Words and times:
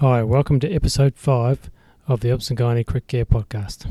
Hi, 0.00 0.22
welcome 0.22 0.60
to 0.60 0.70
episode 0.70 1.14
5 1.16 1.70
of 2.06 2.20
the 2.20 2.30
and 2.30 2.38
Gynae 2.40 2.84
Crit 2.84 3.06
Care 3.06 3.24
podcast. 3.24 3.86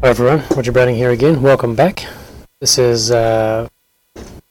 Hi 0.00 0.08
everyone, 0.08 0.42
Roger 0.56 0.72
Browning 0.72 0.96
here 0.96 1.12
again. 1.12 1.40
Welcome 1.40 1.76
back. 1.76 2.04
This 2.58 2.78
is 2.78 3.12
uh, 3.12 3.68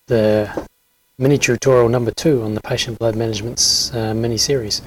the 0.08 0.70
mini 1.18 1.38
tutorial 1.38 1.90
number 1.90 2.12
two 2.12 2.44
on 2.44 2.56
the 2.56 2.62
patient 2.62 2.98
blood 2.98 3.18
management's 3.18 3.94
uh, 3.94 4.14
mini 4.14 4.38
series 4.38 4.82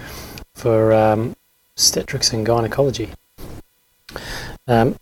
for 0.54 0.94
um, 0.94 1.36
obstetrics 1.74 2.32
and 2.32 2.46
gynecology. 2.46 3.10
Um, 4.68 4.96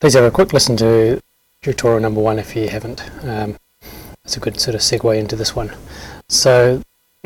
please 0.00 0.14
have 0.14 0.24
a 0.24 0.30
quick 0.30 0.52
listen 0.52 0.76
to 0.78 1.20
tutorial 1.60 2.00
number 2.00 2.20
one 2.20 2.38
if 2.38 2.56
you 2.56 2.68
haven't. 2.68 3.02
Um, 3.22 3.56
it's 4.24 4.36
a 4.36 4.40
good 4.40 4.58
sort 4.58 4.74
of 4.74 4.80
segue 4.80 5.18
into 5.18 5.36
this 5.36 5.54
one. 5.54 5.74
So, 6.28 6.82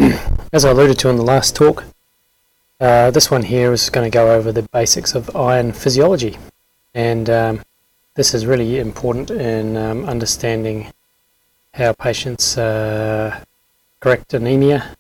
as 0.52 0.64
I 0.64 0.70
alluded 0.70 0.98
to 1.00 1.08
in 1.08 1.16
the 1.16 1.22
last 1.22 1.54
talk, 1.54 1.84
uh, 2.80 3.12
this 3.12 3.30
one 3.30 3.44
here 3.44 3.72
is 3.72 3.90
going 3.90 4.10
to 4.10 4.14
go 4.14 4.32
over 4.32 4.50
the 4.50 4.62
basics 4.62 5.14
of 5.14 5.34
iron 5.36 5.72
physiology, 5.72 6.36
and 6.94 7.30
um, 7.30 7.60
this 8.14 8.34
is 8.34 8.44
really 8.44 8.80
important 8.80 9.30
in 9.30 9.76
um, 9.76 10.04
understanding 10.04 10.92
how 11.74 11.92
patients 11.92 12.58
uh, 12.58 13.40
correct 14.00 14.34
anemia 14.34 14.96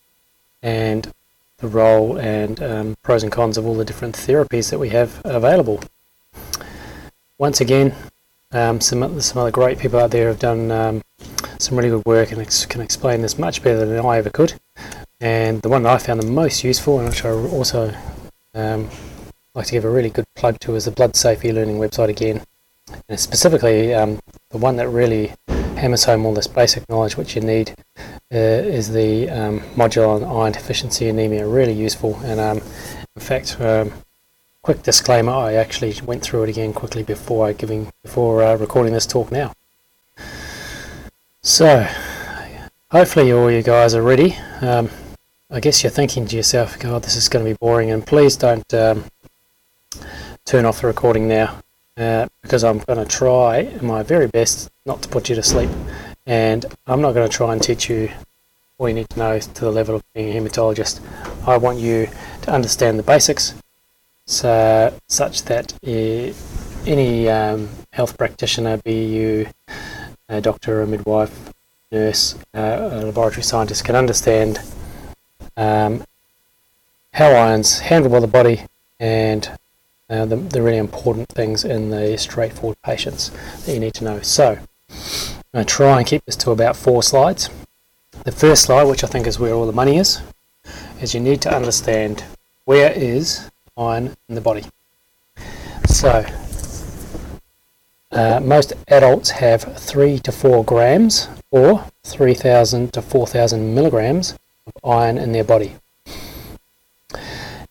and 0.62 1.12
the 1.58 1.68
role 1.68 2.18
and 2.18 2.62
um, 2.62 2.96
pros 3.02 3.22
and 3.22 3.32
cons 3.32 3.58
of 3.58 3.66
all 3.66 3.74
the 3.74 3.84
different 3.84 4.16
therapies 4.16 4.70
that 4.70 4.78
we 4.78 4.90
have 4.90 5.20
available. 5.24 5.80
Once 7.36 7.60
again, 7.60 7.94
um, 8.52 8.80
some, 8.80 9.20
some 9.20 9.38
other 9.38 9.50
great 9.50 9.78
people 9.78 9.98
out 9.98 10.10
there 10.10 10.28
have 10.28 10.38
done 10.38 10.70
um, 10.70 11.02
some 11.58 11.76
really 11.76 11.90
good 11.90 12.04
work 12.06 12.32
and 12.32 12.40
ex- 12.40 12.64
can 12.64 12.80
explain 12.80 13.22
this 13.22 13.38
much 13.38 13.62
better 13.62 13.84
than 13.84 14.04
I 14.04 14.18
ever 14.18 14.30
could. 14.30 14.54
And 15.20 15.60
the 15.62 15.68
one 15.68 15.82
that 15.82 15.92
I 15.92 15.98
found 15.98 16.22
the 16.22 16.26
most 16.26 16.62
useful, 16.62 17.00
and 17.00 17.08
which 17.08 17.24
I 17.24 17.30
also 17.30 17.92
um, 18.54 18.88
like 19.54 19.66
to 19.66 19.72
give 19.72 19.84
a 19.84 19.90
really 19.90 20.10
good 20.10 20.26
plug 20.36 20.60
to, 20.60 20.76
is 20.76 20.84
the 20.84 20.92
Blood 20.92 21.16
Safe 21.16 21.44
e-learning 21.44 21.78
website 21.78 22.08
again. 22.08 22.42
And 23.08 23.18
specifically, 23.18 23.92
um, 23.92 24.20
the 24.50 24.58
one 24.58 24.76
that 24.76 24.88
really 24.88 25.32
hammers 25.78 26.04
home 26.04 26.26
all 26.26 26.34
this 26.34 26.46
basic 26.46 26.88
knowledge 26.88 27.16
which 27.16 27.34
you 27.34 27.40
need 27.40 27.74
uh, 28.32 28.36
is 28.36 28.92
the 28.92 29.30
um, 29.30 29.60
module 29.74 30.08
on 30.08 30.24
iron 30.24 30.52
deficiency 30.52 31.08
anemia. 31.08 31.46
Really 31.46 31.72
useful, 31.72 32.16
and 32.24 32.38
um, 32.40 32.58
in 33.16 33.22
fact, 33.22 33.60
um, 33.60 33.92
quick 34.62 34.82
disclaimer: 34.82 35.32
I 35.32 35.54
actually 35.54 35.94
went 36.04 36.22
through 36.22 36.44
it 36.44 36.50
again 36.50 36.72
quickly 36.72 37.02
before 37.02 37.52
giving 37.52 37.90
before 38.02 38.42
uh, 38.42 38.56
recording 38.56 38.92
this 38.92 39.06
talk 39.06 39.32
now. 39.32 39.52
So, 41.40 41.88
hopefully, 42.90 43.32
all 43.32 43.50
you 43.50 43.62
guys 43.62 43.94
are 43.94 44.02
ready. 44.02 44.36
Um, 44.60 44.90
I 45.50 45.60
guess 45.60 45.82
you're 45.82 45.90
thinking 45.90 46.26
to 46.26 46.36
yourself, 46.36 46.78
"God, 46.78 47.04
this 47.04 47.16
is 47.16 47.28
going 47.28 47.44
to 47.44 47.50
be 47.50 47.56
boring," 47.58 47.90
and 47.90 48.06
please 48.06 48.36
don't 48.36 48.74
um, 48.74 49.04
turn 50.44 50.66
off 50.66 50.82
the 50.82 50.86
recording 50.86 51.28
now. 51.28 51.62
Uh, 51.98 52.28
because 52.42 52.62
I'm 52.62 52.78
going 52.78 53.04
to 53.04 53.04
try 53.04 53.76
my 53.82 54.04
very 54.04 54.28
best 54.28 54.70
not 54.86 55.02
to 55.02 55.08
put 55.08 55.28
you 55.28 55.34
to 55.34 55.42
sleep, 55.42 55.68
and 56.26 56.64
I'm 56.86 57.00
not 57.00 57.12
going 57.12 57.28
to 57.28 57.36
try 57.36 57.52
and 57.52 57.60
teach 57.60 57.90
you 57.90 58.08
all 58.78 58.88
you 58.88 58.94
need 58.94 59.10
to 59.10 59.18
know 59.18 59.38
to 59.40 59.60
the 59.60 59.72
level 59.72 59.96
of 59.96 60.04
being 60.14 60.30
a 60.30 60.40
hematologist. 60.40 61.00
I 61.48 61.56
want 61.56 61.78
you 61.78 62.08
to 62.42 62.52
understand 62.52 63.00
the 63.00 63.02
basics, 63.02 63.54
so 64.26 64.96
such 65.08 65.42
that 65.44 65.72
uh, 65.84 66.32
any 66.86 67.28
um, 67.28 67.68
health 67.92 68.16
practitioner, 68.16 68.76
be 68.76 69.04
you 69.04 69.48
a 70.28 70.40
doctor, 70.40 70.82
a 70.82 70.86
midwife, 70.86 71.52
nurse, 71.90 72.36
uh, 72.54 72.90
a 72.92 73.06
laboratory 73.06 73.42
scientist, 73.42 73.84
can 73.84 73.96
understand 73.96 74.60
um, 75.56 76.04
how 77.14 77.32
ions 77.32 77.80
handle 77.80 78.12
by 78.12 78.20
the 78.20 78.28
body 78.28 78.62
and 79.00 79.50
uh, 80.10 80.24
the, 80.24 80.36
the 80.36 80.62
really 80.62 80.78
important 80.78 81.28
things 81.28 81.64
in 81.64 81.90
the 81.90 82.16
straightforward 82.16 82.80
patients 82.82 83.30
that 83.64 83.72
you 83.72 83.80
need 83.80 83.94
to 83.94 84.04
know. 84.04 84.20
So, 84.22 84.58
I'm 84.90 85.42
going 85.52 85.66
to 85.66 85.74
try 85.74 85.98
and 85.98 86.06
keep 86.06 86.24
this 86.24 86.36
to 86.36 86.50
about 86.50 86.76
four 86.76 87.02
slides. 87.02 87.50
The 88.24 88.32
first 88.32 88.62
slide, 88.64 88.84
which 88.84 89.04
I 89.04 89.06
think 89.06 89.26
is 89.26 89.38
where 89.38 89.52
all 89.52 89.66
the 89.66 89.72
money 89.72 89.96
is, 89.98 90.20
is 91.00 91.14
you 91.14 91.20
need 91.20 91.40
to 91.42 91.54
understand 91.54 92.24
where 92.64 92.92
is 92.92 93.50
iron 93.76 94.16
in 94.28 94.34
the 94.34 94.40
body. 94.40 94.64
So, 95.86 96.24
uh, 98.10 98.40
most 98.40 98.72
adults 98.88 99.30
have 99.30 99.76
3 99.78 100.18
to 100.20 100.32
4 100.32 100.64
grams 100.64 101.28
or 101.50 101.84
3,000 102.04 102.92
to 102.94 103.02
4,000 103.02 103.74
milligrams 103.74 104.34
of 104.66 104.72
iron 104.84 105.18
in 105.18 105.32
their 105.32 105.44
body. 105.44 105.76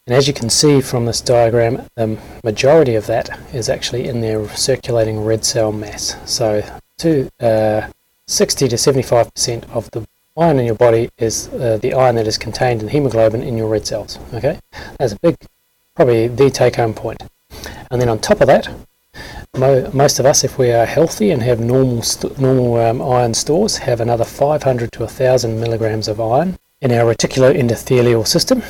And 0.08 0.16
as 0.16 0.26
you 0.26 0.34
can 0.34 0.50
see 0.50 0.80
from 0.80 1.06
this 1.06 1.20
diagram, 1.20 1.82
the 1.96 2.18
majority 2.42 2.96
of 2.96 3.08
that 3.08 3.30
is 3.54 3.68
actually 3.68 4.08
in 4.08 4.22
their 4.22 4.48
circulating 4.56 5.20
red 5.26 5.44
cell 5.44 5.74
mass. 5.74 6.16
So 6.26 6.64
to, 7.00 7.30
uh, 7.42 7.90
60 8.26 8.70
to 8.70 8.76
75% 8.78 9.70
of 9.70 9.92
the 9.92 10.08
iron 10.38 10.60
in 10.60 10.66
your 10.66 10.76
body 10.76 11.10
is 11.18 11.50
uh, 11.50 11.78
the 11.82 11.94
iron 11.94 12.16
that 12.16 12.26
is 12.26 12.38
contained 12.38 12.82
in 12.82 12.88
hemoglobin 12.88 13.44
in 13.44 13.58
your 13.58 13.68
red 13.68 13.86
cells. 13.86 14.18
Okay, 14.34 14.60
that's 14.98 15.12
a 15.12 15.20
big, 15.20 15.36
probably 15.94 16.30
the 16.30 16.50
take-home 16.50 16.94
point. 16.94 17.22
And 17.92 18.02
then 18.02 18.08
on 18.08 18.20
top 18.20 18.40
of 18.40 18.48
that, 18.48 18.70
mo 19.58 19.90
most 19.94 20.20
of 20.20 20.26
us, 20.26 20.46
if 20.46 20.58
we 20.58 20.72
are 20.72 20.86
healthy 20.86 21.32
and 21.32 21.42
have 21.42 21.60
normal 21.60 22.02
normal 22.38 22.76
um, 22.78 23.02
iron 23.02 23.34
stores, 23.34 23.78
have 23.78 24.00
another 24.00 24.24
500 24.24 24.92
to 24.94 25.00
1,000 25.00 25.60
milligrams 25.60 26.08
of 26.08 26.22
iron 26.22 26.58
in 26.80 26.94
our 26.94 27.14
reticuloendothelial 27.14 28.26
system. 28.26 28.62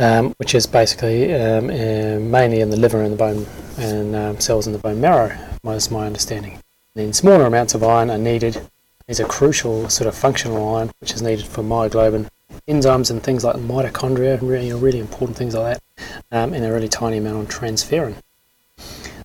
Um, 0.00 0.34
which 0.38 0.54
is 0.54 0.66
basically 0.66 1.32
um, 1.34 1.66
uh, 1.66 2.18
mainly 2.18 2.60
in 2.60 2.70
the 2.70 2.76
liver 2.76 3.02
and 3.02 3.12
the 3.12 3.16
bone 3.16 3.46
and 3.78 4.16
um, 4.16 4.40
cells 4.40 4.66
in 4.66 4.72
the 4.72 4.78
bone 4.78 5.00
marrow, 5.00 5.36
was 5.62 5.90
my 5.90 6.06
understanding. 6.06 6.52
And 6.52 6.62
then 6.94 7.12
smaller 7.12 7.44
amounts 7.44 7.74
of 7.74 7.84
iron 7.84 8.10
are 8.10 8.18
needed. 8.18 8.66
These 9.06 9.20
are 9.20 9.26
crucial 9.26 9.88
sort 9.90 10.08
of 10.08 10.14
functional 10.14 10.74
iron, 10.76 10.90
which 11.00 11.12
is 11.12 11.20
needed 11.20 11.46
for 11.46 11.62
myoglobin, 11.62 12.28
enzymes 12.66 13.10
and 13.10 13.22
things 13.22 13.44
like 13.44 13.56
mitochondria, 13.56 14.40
really, 14.40 14.72
really 14.72 15.00
important 15.00 15.36
things 15.36 15.54
like 15.54 15.78
that, 15.96 16.06
um, 16.32 16.54
and 16.54 16.64
a 16.64 16.72
really 16.72 16.88
tiny 16.88 17.18
amount 17.18 17.36
on 17.36 17.46
transferrin. 17.46 18.14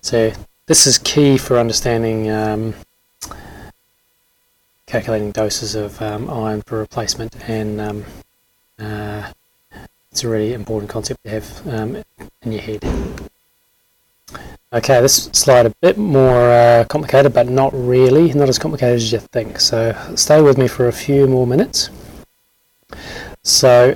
So 0.02 0.32
this 0.66 0.86
is 0.86 0.98
key 0.98 1.38
for 1.38 1.58
understanding 1.58 2.30
um, 2.30 2.74
calculating 4.86 5.30
doses 5.30 5.74
of 5.74 6.02
um, 6.02 6.28
iron 6.28 6.60
for 6.62 6.78
replacement 6.78 7.34
and 7.48 8.04
uh, 8.78 9.32
it's 10.16 10.24
a 10.24 10.28
really 10.30 10.54
important 10.54 10.88
concept 10.88 11.22
to 11.24 11.28
have 11.28 11.68
um, 11.68 12.02
in 12.40 12.50
your 12.50 12.62
head. 12.62 12.82
Okay, 14.72 14.98
this 15.02 15.24
slide 15.34 15.66
a 15.66 15.74
bit 15.82 15.98
more 15.98 16.50
uh, 16.50 16.86
complicated, 16.88 17.34
but 17.34 17.50
not 17.50 17.70
really, 17.74 18.32
not 18.32 18.48
as 18.48 18.58
complicated 18.58 18.96
as 18.96 19.12
you 19.12 19.18
think. 19.18 19.60
So 19.60 19.94
stay 20.14 20.40
with 20.40 20.56
me 20.56 20.68
for 20.68 20.88
a 20.88 20.92
few 20.92 21.26
more 21.26 21.46
minutes. 21.46 21.90
So 23.42 23.94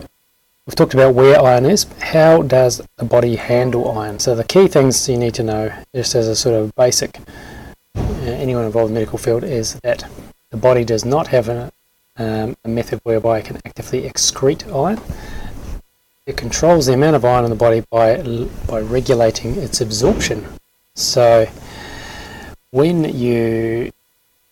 we've 0.67 0.75
talked 0.75 0.93
about 0.93 1.15
where 1.15 1.41
iron 1.41 1.65
is. 1.65 1.87
How 2.03 2.43
does 2.43 2.83
the 2.99 3.07
body 3.07 3.37
handle 3.37 3.91
iron? 3.99 4.19
So 4.19 4.35
the 4.35 4.45
key 4.45 4.69
things 4.69 5.09
you 5.09 5.17
need 5.17 5.33
to 5.37 5.43
know, 5.43 5.73
just 5.95 6.15
as 6.15 6.29
a 6.29 6.37
sort 6.37 6.55
of 6.55 6.75
basic, 6.75 7.19
uh, 7.97 8.03
anyone 8.27 8.67
involved 8.67 8.91
in 8.91 8.95
the 8.95 9.01
medical 9.01 9.19
field, 9.19 9.43
is 9.43 9.81
that 9.85 10.05
the 10.51 10.59
body 10.59 10.85
does 10.85 11.07
not 11.07 11.29
have 11.29 11.49
a, 11.49 11.73
um, 12.19 12.59
a 12.63 12.69
method 12.69 13.01
whereby 13.05 13.39
it 13.39 13.47
can 13.47 13.57
actively 13.65 14.03
excrete 14.03 14.71
iron. 14.71 15.01
It 16.31 16.37
controls 16.37 16.87
the 16.87 16.93
amount 16.93 17.17
of 17.17 17.25
iron 17.25 17.43
in 17.43 17.51
the 17.51 17.57
body 17.57 17.83
by, 17.91 18.23
by 18.69 18.79
regulating 18.83 19.57
its 19.57 19.81
absorption. 19.81 20.47
So 20.95 21.49
when 22.71 23.03
you 23.03 23.91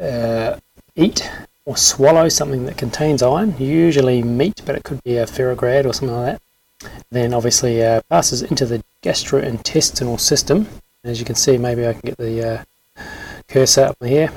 uh, 0.01 0.59
eat 0.97 1.31
or 1.67 1.77
swallow 1.77 2.29
something 2.29 2.67
that 2.67 2.77
contains 2.77 3.23
iron, 3.23 3.55
usually 3.61 4.25
meat, 4.25 4.61
but 4.67 4.75
it 4.75 4.83
could 4.83 5.01
be 5.05 5.19
a 5.19 5.27
ferrograd 5.27 5.85
or 5.85 5.93
something 5.93 6.17
like 6.17 6.41
that, 6.81 6.91
then 7.13 7.33
obviously 7.33 7.81
uh, 7.85 8.01
passes 8.11 8.43
into 8.43 8.67
the 8.67 8.83
gastrointestinal 9.05 10.19
system. 10.19 10.67
As 11.05 11.21
you 11.21 11.25
can 11.25 11.37
see, 11.37 11.59
maybe 11.59 11.87
I 11.87 11.93
can 11.93 12.03
get 12.07 12.17
the 12.17 12.65
uh, 12.99 13.03
cursor 13.47 13.85
up 13.85 14.05
here. 14.05 14.33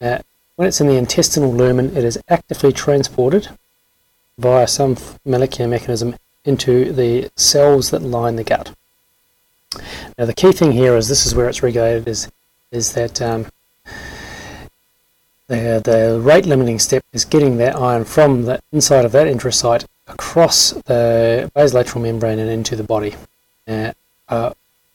Uh, 0.00 0.18
when 0.56 0.66
it's 0.66 0.80
in 0.80 0.88
the 0.88 0.96
intestinal 0.96 1.54
lumen, 1.54 1.96
it 1.96 2.02
is 2.02 2.18
actively 2.28 2.72
transported 2.72 3.50
via 4.36 4.66
some 4.66 4.96
molecular 5.24 5.70
mechanism 5.70 6.16
into 6.44 6.92
the 6.92 7.30
cells 7.36 7.90
that 7.90 8.02
line 8.02 8.36
the 8.36 8.44
gut. 8.44 8.74
Now 10.18 10.26
the 10.26 10.34
key 10.34 10.52
thing 10.52 10.72
here 10.72 10.96
is 10.96 11.08
this 11.08 11.26
is 11.26 11.34
where 11.34 11.48
it's 11.48 11.62
regulated 11.62 12.06
is 12.08 12.30
is 12.70 12.92
that 12.94 13.20
um, 13.20 13.46
the, 15.48 15.80
the 15.84 16.18
rate 16.22 16.46
limiting 16.46 16.78
step 16.78 17.04
is 17.12 17.24
getting 17.24 17.58
that 17.58 17.76
iron 17.76 18.04
from 18.04 18.44
the 18.44 18.60
inside 18.72 19.04
of 19.04 19.12
that 19.12 19.26
enterocyte 19.26 19.84
across 20.08 20.70
the 20.70 21.50
basolateral 21.54 22.00
membrane 22.00 22.38
and 22.38 22.50
into 22.50 22.74
the 22.76 22.82
body. 22.82 23.14
uh, 23.68 23.92
uh, 24.28 24.52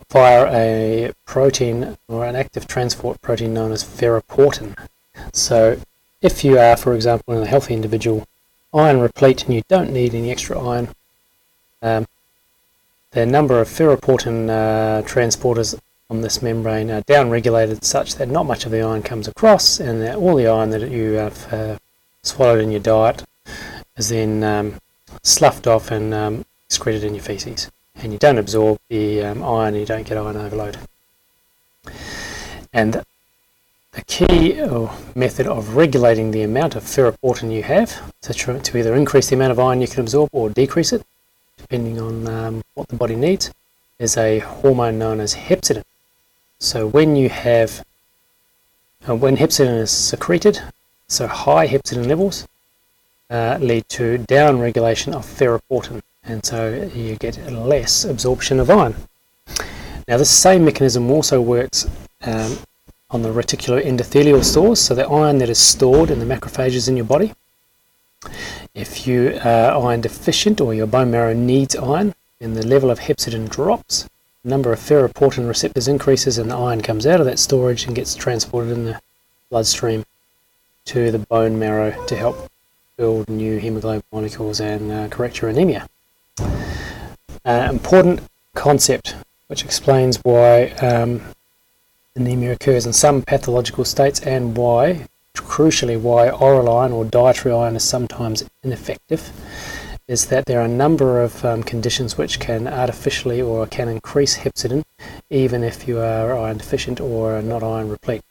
via 0.10 0.48
a 0.52 1.14
protein 1.26 1.98
or 2.08 2.26
an 2.26 2.36
active 2.36 2.68
transport 2.68 3.22
protein 3.22 3.54
known 3.54 3.72
as 3.72 3.84
ferroportin. 3.84 4.76
So, 5.34 5.80
if 6.22 6.44
you 6.44 6.58
are, 6.58 6.78
for 6.78 6.96
example, 6.96 7.36
in 7.36 7.44
a 7.44 7.48
healthy 7.48 7.74
individual, 7.74 8.28
iron 8.74 9.00
replete 9.00 9.44
and 9.46 9.54
you 9.54 9.64
don't 9.68 9.92
need 9.92 10.16
any 10.16 10.32
extra 10.32 10.60
iron, 10.60 10.90
um, 11.88 12.06
the 13.12 13.26
number 13.26 13.60
of 13.60 13.68
ferroportin 13.68 14.50
uh, 14.50 15.02
transporters 15.04 15.80
on 16.10 16.22
this 16.22 16.42
membrane 16.42 16.90
are 16.92 17.02
downregulated 17.04 17.84
such 17.84 18.16
that 18.16 18.30
not 18.30 18.46
much 18.46 18.66
of 18.66 18.72
the 18.72 18.82
iron 18.82 19.02
comes 19.02 19.28
across, 19.28 19.80
and 19.80 20.02
that 20.02 20.16
all 20.16 20.36
the 20.36 20.48
iron 20.48 20.70
that 20.70 20.90
you 20.90 21.14
have 21.14 21.54
uh, 21.54 21.78
swallowed 22.24 22.62
in 22.62 22.72
your 22.72 22.80
diet 22.80 23.24
is 23.98 24.10
then 24.10 24.44
um, 24.44 24.76
sloughed 25.24 25.68
off 25.68 25.92
and 25.92 26.14
um, 26.14 26.46
excreted 26.68 27.04
in 27.04 27.16
your 27.16 27.24
feces. 27.24 27.70
And 27.96 28.14
you 28.14 28.20
don't 28.20 28.38
absorb 28.38 28.80
the 28.90 29.24
um, 29.24 29.44
iron, 29.44 29.76
you 29.76 29.86
don't 29.86 30.08
get 30.08 30.18
iron 30.18 30.38
overload. 30.38 30.78
And 32.72 33.04
the 33.94 34.04
key 34.06 34.62
method 35.16 35.48
of 35.48 35.76
regulating 35.76 36.30
the 36.30 36.44
amount 36.44 36.76
of 36.76 36.84
ferroportin 36.84 37.52
you 37.52 37.64
have 37.64 38.14
to, 38.22 38.34
to 38.34 38.78
either 38.78 38.94
increase 38.94 39.30
the 39.30 39.36
amount 39.36 39.52
of 39.52 39.60
iron 39.60 39.82
you 39.82 39.88
can 39.88 40.02
absorb 40.02 40.30
or 40.32 40.50
decrease 40.50 40.94
it, 40.94 41.04
depending 41.68 42.00
on 42.00 42.28
um, 42.28 42.62
what 42.76 42.88
the 42.88 42.96
body 42.96 43.16
needs, 43.16 43.52
is 44.00 44.16
a 44.16 44.40
hormone 44.40 44.98
known 44.98 45.20
as 45.20 45.36
hepcidin. 45.36 45.84
So 46.60 46.88
when 46.88 47.18
you 47.18 47.28
have, 47.28 47.84
uh, 49.08 49.16
when 49.16 49.36
hepcidin 49.36 49.82
is 49.82 49.92
secreted, 49.92 50.62
so 51.10 51.28
high 51.28 51.68
hepcidin 51.68 52.08
levels 52.08 52.48
uh, 53.30 53.58
lead 53.60 53.84
to 53.90 54.18
down 54.20 54.60
regulation 54.60 55.14
of 55.14 55.26
ferroportin, 55.26 56.02
and 56.24 56.46
so 56.46 56.90
you 56.96 57.18
get 57.18 57.36
less 57.52 58.06
absorption 58.06 58.62
of 58.62 58.70
iron. 58.70 58.96
Now 60.08 60.18
this 60.18 60.30
same 60.30 60.64
mechanism 60.64 61.12
also 61.12 61.42
works 61.42 61.86
um, 62.22 62.58
on 63.10 63.24
the 63.24 63.30
reticuloendothelial 63.30 64.44
stores, 64.44 64.80
so 64.80 64.96
the 64.96 65.06
iron 65.06 65.38
that 65.40 65.50
is 65.50 65.60
stored 65.60 66.12
in 66.12 66.20
the 66.20 66.26
macrophages 66.26 66.88
in 66.88 66.96
your 66.96 67.06
body. 67.06 67.34
If 68.74 69.08
you 69.08 69.40
are 69.44 69.90
iron 69.90 70.02
deficient 70.02 70.60
or 70.62 70.74
your 70.74 70.88
bone 70.88 71.12
marrow 71.12 71.34
needs 71.34 71.76
iron, 71.76 72.16
then 72.40 72.54
the 72.54 72.66
level 72.66 72.92
of 72.92 73.00
hepcidin 73.00 73.50
drops 73.50 74.08
number 74.48 74.72
of 74.72 74.80
ferroportin 74.80 75.48
receptors 75.48 75.88
increases 75.88 76.38
and 76.38 76.50
the 76.50 76.56
iron 76.56 76.82
comes 76.82 77.06
out 77.06 77.20
of 77.20 77.26
that 77.26 77.38
storage 77.38 77.86
and 77.86 77.96
gets 77.96 78.16
transported 78.16 78.72
in 78.72 78.86
the 78.86 79.02
bloodstream 79.50 80.06
to 80.86 81.12
the 81.12 81.20
bone 81.20 81.60
marrow 81.60 82.06
to 82.06 82.16
help 82.16 82.50
build 82.96 83.30
new 83.30 83.58
hemoglobin 83.58 84.04
molecules 84.12 84.60
and 84.62 84.92
uh, 84.92 85.08
correct 85.10 85.42
your 85.42 85.50
anemia. 85.50 85.88
Uh, 86.40 87.68
important 87.70 88.22
concept 88.56 89.16
which 89.48 89.64
explains 89.64 90.18
why 90.24 90.68
um, 90.82 91.22
anemia 92.16 92.54
occurs 92.54 92.86
in 92.86 92.94
some 92.94 93.22
pathological 93.22 93.86
states 93.86 94.20
and 94.22 94.56
why, 94.56 95.06
crucially, 95.42 96.00
why 96.00 96.30
oral 96.30 96.70
iron 96.70 96.92
or 96.92 97.06
dietary 97.06 97.54
iron 97.54 97.76
is 97.76 97.84
sometimes 97.84 98.44
ineffective 98.64 99.32
is 100.08 100.28
that 100.28 100.46
there 100.46 100.62
are 100.62 100.66
a 100.66 100.70
number 100.70 101.22
of 101.22 101.44
um, 101.44 101.62
conditions 101.64 102.18
which 102.18 102.40
can 102.40 102.66
artificially 102.66 103.42
or 103.42 103.68
can 103.68 103.90
increase 103.90 104.38
hepcidin 104.38 104.84
even 105.30 105.64
if 105.64 105.88
you 105.88 106.00
are 106.00 106.38
iron 106.38 106.58
deficient 106.58 107.02
or 107.02 107.42
not 107.42 107.62
iron 107.62 107.90
replete. 107.90 108.22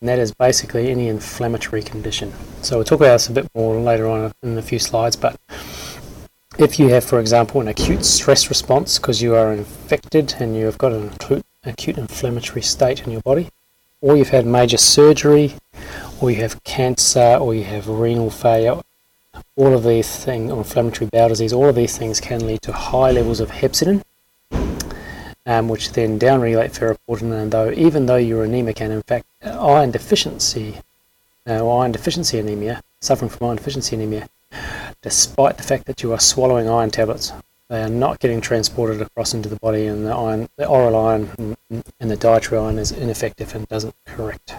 And 0.00 0.08
that 0.08 0.18
is 0.18 0.32
basically 0.32 0.90
any 0.90 1.08
inflammatory 1.08 1.82
condition. 1.82 2.32
So 2.62 2.76
we'll 2.76 2.84
talk 2.84 3.00
about 3.00 3.12
this 3.12 3.28
a 3.28 3.32
bit 3.32 3.46
more 3.54 3.78
later 3.78 4.08
on 4.08 4.32
in 4.42 4.56
a 4.56 4.62
few 4.62 4.78
slides, 4.78 5.16
but 5.16 5.38
if 6.58 6.78
you 6.78 6.88
have, 6.88 7.04
for 7.04 7.20
example, 7.20 7.60
an 7.60 7.68
acute 7.68 8.04
stress 8.04 8.48
response 8.48 8.98
because 8.98 9.22
you 9.22 9.34
are 9.34 9.52
infected 9.52 10.34
and 10.38 10.56
you 10.56 10.66
have 10.66 10.78
got 10.78 10.92
an 10.92 11.10
acute 11.64 11.98
inflammatory 11.98 12.62
state 12.62 13.02
in 13.02 13.12
your 13.12 13.22
body, 13.22 13.50
or 14.00 14.16
you've 14.16 14.30
had 14.30 14.46
major 14.46 14.76
surgery, 14.76 15.54
or 16.22 16.30
you 16.30 16.36
have 16.36 16.62
cancer, 16.62 17.36
or 17.40 17.52
you 17.52 17.64
have 17.64 17.88
renal 17.88 18.30
failure, 18.30 18.80
all 19.56 19.74
of 19.74 19.82
these 19.82 20.24
things, 20.24 20.52
or 20.52 20.58
inflammatory 20.58 21.10
bowel 21.12 21.30
disease, 21.30 21.52
all 21.52 21.68
of 21.68 21.74
these 21.74 21.98
things 21.98 22.20
can 22.20 22.46
lead 22.46 22.62
to 22.62 22.72
high 22.72 23.10
levels 23.10 23.40
of 23.40 23.50
hepcidin, 23.50 24.04
um, 25.44 25.68
which 25.68 25.92
then 25.92 26.20
downregulate 26.20 26.70
ferroportin. 26.78 27.32
And 27.32 27.50
though, 27.50 27.72
even 27.72 28.06
though 28.06 28.16
you're 28.16 28.44
anemic, 28.44 28.80
and 28.80 28.92
in 28.92 29.02
fact, 29.02 29.26
iron 29.42 29.90
deficiency, 29.90 30.76
uh, 31.48 31.68
iron 31.68 31.90
deficiency 31.90 32.38
anemia, 32.38 32.82
suffering 33.00 33.28
from 33.28 33.48
iron 33.48 33.56
deficiency 33.56 33.96
anemia, 33.96 34.28
despite 35.02 35.56
the 35.56 35.64
fact 35.64 35.86
that 35.86 36.04
you 36.04 36.12
are 36.12 36.20
swallowing 36.20 36.68
iron 36.68 36.92
tablets, 36.92 37.32
they 37.66 37.82
are 37.82 37.88
not 37.88 38.20
getting 38.20 38.40
transported 38.40 39.02
across 39.02 39.34
into 39.34 39.48
the 39.48 39.56
body, 39.56 39.86
and 39.86 40.06
the 40.06 40.14
iron, 40.14 40.48
the 40.54 40.68
oral 40.68 40.94
iron, 40.94 41.56
and 41.68 42.10
the 42.12 42.16
dietary 42.16 42.60
iron 42.60 42.78
is 42.78 42.92
ineffective 42.92 43.56
and 43.56 43.66
doesn't 43.66 43.96
correct 44.06 44.54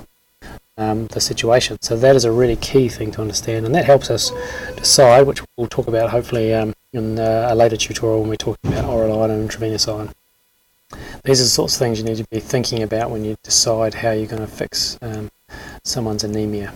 um, 0.77 1.07
the 1.07 1.21
situation. 1.21 1.77
So 1.81 1.95
that 1.97 2.15
is 2.15 2.25
a 2.25 2.31
really 2.31 2.55
key 2.55 2.89
thing 2.89 3.11
to 3.11 3.21
understand, 3.21 3.65
and 3.65 3.75
that 3.75 3.85
helps 3.85 4.09
us 4.09 4.31
decide, 4.75 5.27
which 5.27 5.41
we'll 5.57 5.67
talk 5.67 5.87
about 5.87 6.09
hopefully 6.09 6.53
um, 6.53 6.73
in 6.93 7.19
uh, 7.19 7.47
a 7.49 7.55
later 7.55 7.77
tutorial 7.77 8.21
when 8.21 8.29
we're 8.29 8.35
talking 8.35 8.71
about 8.71 8.85
oral 8.85 9.21
iron 9.21 9.31
and 9.31 9.43
intravenous 9.43 9.87
iron. 9.87 10.11
These 11.23 11.39
are 11.39 11.43
the 11.43 11.49
sorts 11.49 11.75
of 11.75 11.79
things 11.79 11.99
you 11.99 12.05
need 12.05 12.17
to 12.17 12.25
be 12.25 12.39
thinking 12.39 12.83
about 12.83 13.09
when 13.09 13.23
you 13.23 13.37
decide 13.43 13.95
how 13.95 14.11
you're 14.11 14.27
going 14.27 14.41
to 14.41 14.47
fix 14.47 14.97
um, 15.01 15.31
someone's 15.83 16.23
anemia. 16.23 16.73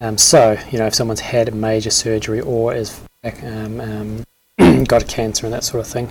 Um, 0.00 0.18
so, 0.18 0.56
you 0.70 0.78
know, 0.78 0.86
if 0.86 0.94
someone's 0.94 1.20
had 1.20 1.54
major 1.54 1.90
surgery 1.90 2.40
or 2.40 2.74
is 2.74 3.00
um, 3.42 4.24
um, 4.58 4.84
got 4.84 5.06
cancer 5.06 5.46
and 5.46 5.52
that 5.52 5.64
sort 5.64 5.84
of 5.84 5.92
thing, 5.92 6.10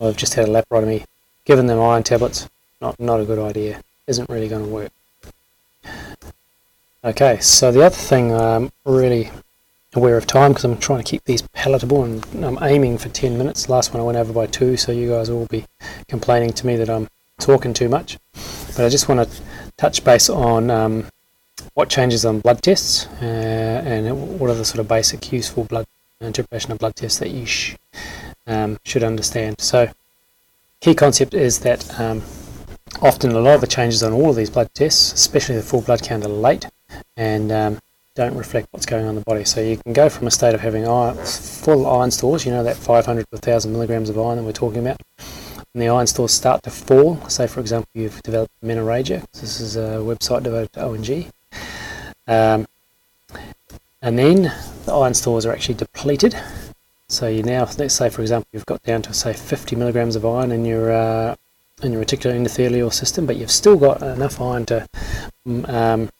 or 0.00 0.08
have 0.08 0.16
just 0.16 0.34
had 0.34 0.48
a 0.48 0.52
laparotomy, 0.52 1.04
giving 1.44 1.66
them 1.66 1.80
iron 1.80 2.02
tablets, 2.02 2.48
not 2.80 2.98
not 2.98 3.20
a 3.20 3.24
good 3.24 3.38
idea 3.38 3.80
isn't 4.06 4.28
really 4.28 4.48
going 4.48 4.64
to 4.64 4.70
work. 4.70 4.92
Okay, 7.04 7.38
so 7.40 7.70
the 7.70 7.84
other 7.84 7.94
thing 7.94 8.32
I'm 8.32 8.72
really 8.84 9.30
aware 9.94 10.16
of 10.16 10.26
time 10.26 10.52
because 10.52 10.64
I'm 10.64 10.78
trying 10.78 11.02
to 11.02 11.04
keep 11.04 11.24
these 11.24 11.42
palatable 11.42 12.02
and 12.04 12.44
I'm 12.44 12.58
aiming 12.62 12.98
for 12.98 13.08
10 13.08 13.36
minutes. 13.38 13.68
Last 13.68 13.92
one 13.92 14.00
I 14.00 14.04
went 14.04 14.18
over 14.18 14.32
by 14.32 14.46
two, 14.46 14.76
so 14.76 14.92
you 14.92 15.10
guys 15.10 15.30
will 15.30 15.46
be 15.46 15.64
complaining 16.08 16.52
to 16.54 16.66
me 16.66 16.76
that 16.76 16.90
I'm 16.90 17.08
talking 17.38 17.74
too 17.74 17.88
much. 17.88 18.18
But 18.68 18.80
I 18.80 18.88
just 18.88 19.08
want 19.08 19.28
to 19.28 19.42
touch 19.76 20.02
base 20.02 20.28
on 20.28 20.70
um, 20.70 21.06
what 21.74 21.88
changes 21.88 22.24
on 22.24 22.40
blood 22.40 22.62
tests 22.62 23.06
uh, 23.20 23.82
and 23.84 24.38
what 24.38 24.50
are 24.50 24.54
the 24.54 24.64
sort 24.64 24.80
of 24.80 24.88
basic 24.88 25.32
useful 25.32 25.64
blood 25.64 25.86
interpretation 26.20 26.72
of 26.72 26.78
blood 26.78 26.96
tests 26.96 27.18
that 27.18 27.30
you 27.30 27.44
sh 27.44 27.76
um, 28.46 28.78
should 28.84 29.02
understand. 29.02 29.60
So, 29.60 29.90
key 30.80 30.94
concept 30.94 31.34
is 31.34 31.60
that 31.60 32.00
um, 32.00 32.22
often 33.00 33.32
a 33.32 33.40
lot 33.40 33.56
of 33.56 33.60
the 33.60 33.66
changes 33.66 34.02
on 34.02 34.12
all 34.12 34.30
of 34.30 34.36
these 34.36 34.50
blood 34.50 34.68
tests, 34.74 35.12
especially 35.12 35.56
the 35.56 35.62
full 35.62 35.80
blood 35.80 36.02
count, 36.02 36.24
are 36.24 36.28
late 36.28 36.66
and 37.16 37.50
um, 37.50 37.78
don't 38.14 38.36
reflect 38.36 38.68
what's 38.70 38.86
going 38.86 39.04
on 39.04 39.10
in 39.10 39.14
the 39.16 39.20
body. 39.22 39.44
So 39.44 39.60
you 39.60 39.76
can 39.76 39.92
go 39.92 40.08
from 40.08 40.26
a 40.26 40.30
state 40.30 40.54
of 40.54 40.60
having 40.60 40.86
iron, 40.86 41.16
full 41.16 41.86
iron 41.86 42.10
stores, 42.10 42.44
you 42.46 42.52
know, 42.52 42.62
that 42.62 42.76
500 42.76 43.22
to 43.22 43.26
1,000 43.30 43.72
milligrams 43.72 44.08
of 44.08 44.18
iron 44.18 44.36
that 44.36 44.44
we're 44.44 44.52
talking 44.52 44.80
about, 44.80 45.00
and 45.18 45.82
the 45.82 45.88
iron 45.88 46.06
stores 46.06 46.32
start 46.32 46.62
to 46.62 46.70
fall. 46.70 47.20
Say, 47.28 47.46
for 47.46 47.60
example, 47.60 47.88
you've 47.94 48.22
developed 48.22 48.52
menorrhagia. 48.62 49.24
This 49.32 49.60
is 49.60 49.76
a 49.76 49.98
website 49.98 50.44
devoted 50.44 50.72
to 50.74 50.82
O&G. 50.82 51.28
Um, 52.26 52.66
and 54.00 54.18
then 54.18 54.52
the 54.84 54.94
iron 54.94 55.14
stores 55.14 55.44
are 55.46 55.52
actually 55.52 55.74
depleted. 55.74 56.36
So 57.08 57.26
you 57.26 57.42
now, 57.42 57.68
let's 57.78 57.94
say, 57.94 58.10
for 58.10 58.22
example, 58.22 58.48
you've 58.52 58.66
got 58.66 58.82
down 58.82 59.02
to, 59.02 59.14
say, 59.14 59.32
50 59.32 59.76
milligrams 59.76 60.14
of 60.14 60.24
iron 60.24 60.52
in 60.52 60.64
your 60.64 60.92
uh, 60.92 61.36
in 61.82 61.92
your 61.92 62.04
reticular 62.04 62.34
endothelial 62.34 62.92
system, 62.92 63.26
but 63.26 63.36
you've 63.36 63.50
still 63.50 63.76
got 63.76 64.02
enough 64.02 64.40
iron 64.40 64.64
to 64.66 64.86
mm, 65.46 65.68
um, 65.68 66.10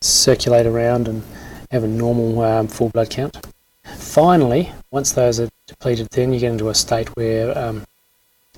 circulate 0.00 0.66
around 0.66 1.08
and 1.08 1.22
have 1.70 1.84
a 1.84 1.88
normal 1.88 2.40
um, 2.40 2.68
full 2.68 2.88
blood 2.88 3.10
count. 3.10 3.46
Finally, 3.84 4.72
once 4.90 5.12
those 5.12 5.38
are 5.38 5.48
depleted, 5.66 6.08
then 6.10 6.32
you 6.32 6.40
get 6.40 6.52
into 6.52 6.68
a 6.68 6.74
state 6.74 7.08
where 7.16 7.56
um, 7.56 7.84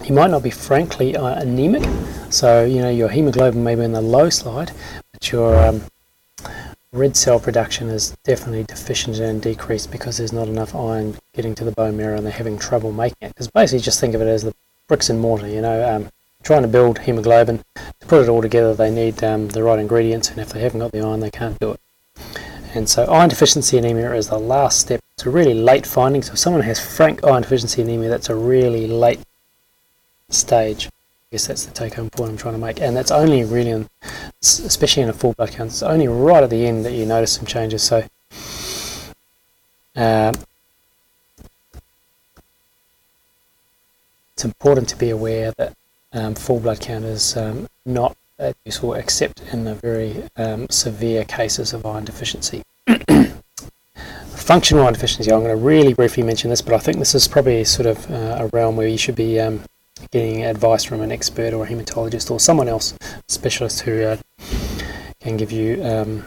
you 0.05 0.15
might 0.15 0.31
not 0.31 0.43
be 0.43 0.51
frankly 0.51 1.17
uh, 1.17 1.41
anemic. 1.41 1.87
So, 2.31 2.65
you 2.65 2.81
know, 2.81 2.91
your 2.91 3.09
hemoglobin 3.09 3.63
may 3.63 3.75
be 3.75 3.83
in 3.83 3.93
the 3.93 4.01
low 4.01 4.31
slide, 4.31 4.73
but 5.13 5.33
your 5.33 5.57
um, 5.57 5.83
red 6.93 7.17
cell 7.17 7.41
production 7.41 7.89
is 7.89 8.17
definitely 8.25 8.65
deficient 8.65 9.19
and 9.19 9.43
decreased 9.43 9.91
because 9.91 10.17
there's 10.17 10.33
not 10.33 10.49
enough 10.49 10.75
iron 10.75 11.17
getting 11.35 11.55
to 11.57 11.65
the 11.65 11.73
bone 11.73 11.97
marrow 11.97 12.17
and 12.17 12.25
they're 12.25 12.33
having 12.33 12.59
trouble 12.59 12.93
making 12.93 13.17
it. 13.23 13.29
Because 13.29 13.49
basically, 13.49 13.81
just 13.81 14.01
think 14.01 14.15
of 14.15 14.23
it 14.23 14.29
as 14.29 14.45
the 14.45 14.55
bricks 14.87 15.11
and 15.11 15.21
mortar, 15.21 15.49
you 15.49 15.61
know. 15.61 15.97
Um, 15.97 16.11
trying 16.43 16.63
to 16.63 16.69
build 16.69 17.01
hemoglobin. 17.01 17.63
To 18.01 18.07
put 18.07 18.23
it 18.23 18.29
all 18.29 18.43
together, 18.43 18.75
they 18.75 18.91
need 18.91 19.23
um, 19.23 19.49
the 19.49 19.63
right 19.63 19.79
ingredients, 19.79 20.31
and 20.31 20.39
if 20.39 20.51
they 20.51 20.61
haven't 20.61 20.81
got 20.81 20.93
the 20.93 21.01
iron, 21.01 21.21
they 21.21 21.31
can't 21.31 21.59
do 21.59 21.73
it. 21.73 21.81
And 22.75 22.89
so, 22.89 23.05
iron 23.07 23.29
deficiency 23.29 23.79
anemia 23.79 24.15
is 24.15 24.29
the 24.29 24.39
last 24.39 24.81
step. 24.81 25.01
It's 25.15 25.27
a 25.27 25.31
really 25.31 25.55
late 25.55 25.87
finding. 25.87 26.23
So, 26.23 26.35
if 26.35 26.39
someone 26.39 26.63
has 26.63 26.79
frank 26.79 27.25
iron 27.25 27.43
deficiency 27.43 27.83
anemia, 27.83 28.09
that's 28.09 28.29
a 28.29 28.35
really 28.35 28.87
late 28.87 29.21
stage. 30.29 30.87
I 30.87 30.91
guess 31.33 31.47
that's 31.47 31.65
the 31.65 31.73
take-home 31.73 32.11
point 32.11 32.31
I'm 32.31 32.37
trying 32.37 32.55
to 32.55 32.61
make, 32.61 32.81
and 32.81 32.97
that's 32.97 33.11
only 33.11 33.45
really, 33.45 33.71
in, 33.71 33.89
especially 34.43 35.03
in 35.03 35.09
a 35.09 35.13
full 35.13 35.35
blood 35.35 35.51
count, 35.51 35.71
it's 35.71 35.83
only 35.83 36.09
right 36.09 36.43
at 36.43 36.51
the 36.51 36.67
end 36.67 36.85
that 36.85 36.93
you 36.93 37.05
notice 37.05 37.33
some 37.33 37.47
changes. 37.47 37.83
So, 37.83 38.05
uh, 39.97 40.33
it's 44.35 44.45
important 44.45 44.89
to 44.91 44.97
be 44.97 45.11
aware 45.11 45.53
that 45.59 45.75
um, 46.13 46.35
full 46.35 46.61
blood 46.61 46.81
count 46.81 47.05
is 47.05 47.37
um, 47.37 47.69
not 47.85 48.17
useful 48.65 48.95
except 48.95 49.43
in 49.53 49.65
the 49.65 49.75
very 49.75 50.23
um, 50.37 50.69
severe 50.71 51.25
cases 51.25 51.73
of 51.73 51.85
iron 51.85 52.05
deficiency. 52.05 52.63
Functional 54.29 54.85
iron 54.85 54.95
deficiency, 54.95 55.33
I'm 55.33 55.41
going 55.43 55.57
to 55.57 55.63
really 55.63 55.93
briefly 55.93 56.23
mention 56.23 56.51
this, 56.51 56.63
but 56.63 56.75
I 56.75 56.79
think 56.79 56.99
this 56.99 57.15
is 57.15 57.29
probably 57.29 57.65
sort 57.65 57.87
of 57.87 58.11
uh, 58.11 58.37
a 58.41 58.47
realm 58.49 58.77
where 58.77 58.87
you 58.87 58.97
should 58.97 59.17
be 59.17 59.39
um, 59.41 59.63
getting 60.11 60.45
advice 60.45 60.85
from 60.85 61.01
an 61.01 61.13
expert 61.13 61.53
or 61.53 61.65
a 61.65 61.69
hematologist 61.69 62.31
or 62.31 62.41
someone 62.41 62.69
else, 62.69 62.95
specialist 63.27 63.81
who 63.81 64.03
uh, 64.03 64.17
can 65.21 65.37
give 65.37 65.53
you 65.53 65.85
um, 65.85 66.25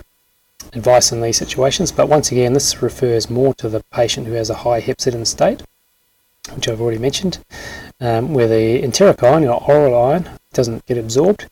advice 0.73 1.11
in 1.11 1.21
these 1.21 1.37
situations. 1.37 1.91
But 1.91 2.09
once 2.09 2.31
again, 2.31 2.53
this 2.53 2.81
refers 2.81 3.29
more 3.29 3.53
to 3.55 3.69
the 3.69 3.83
patient 3.91 4.27
who 4.27 4.33
has 4.33 4.49
a 4.49 4.55
high 4.55 4.81
hepcidin 4.81 5.25
state, 5.25 5.63
which 6.53 6.67
I've 6.67 6.81
already 6.81 6.99
mentioned, 6.99 7.39
um, 8.01 8.33
where 8.33 8.47
the 8.47 8.83
enteric 8.83 9.23
iron, 9.23 9.45
or 9.45 9.63
oral 9.69 10.03
iron, 10.03 10.29
doesn't 10.51 10.85
get 10.85 10.97
absorbed. 10.97 11.47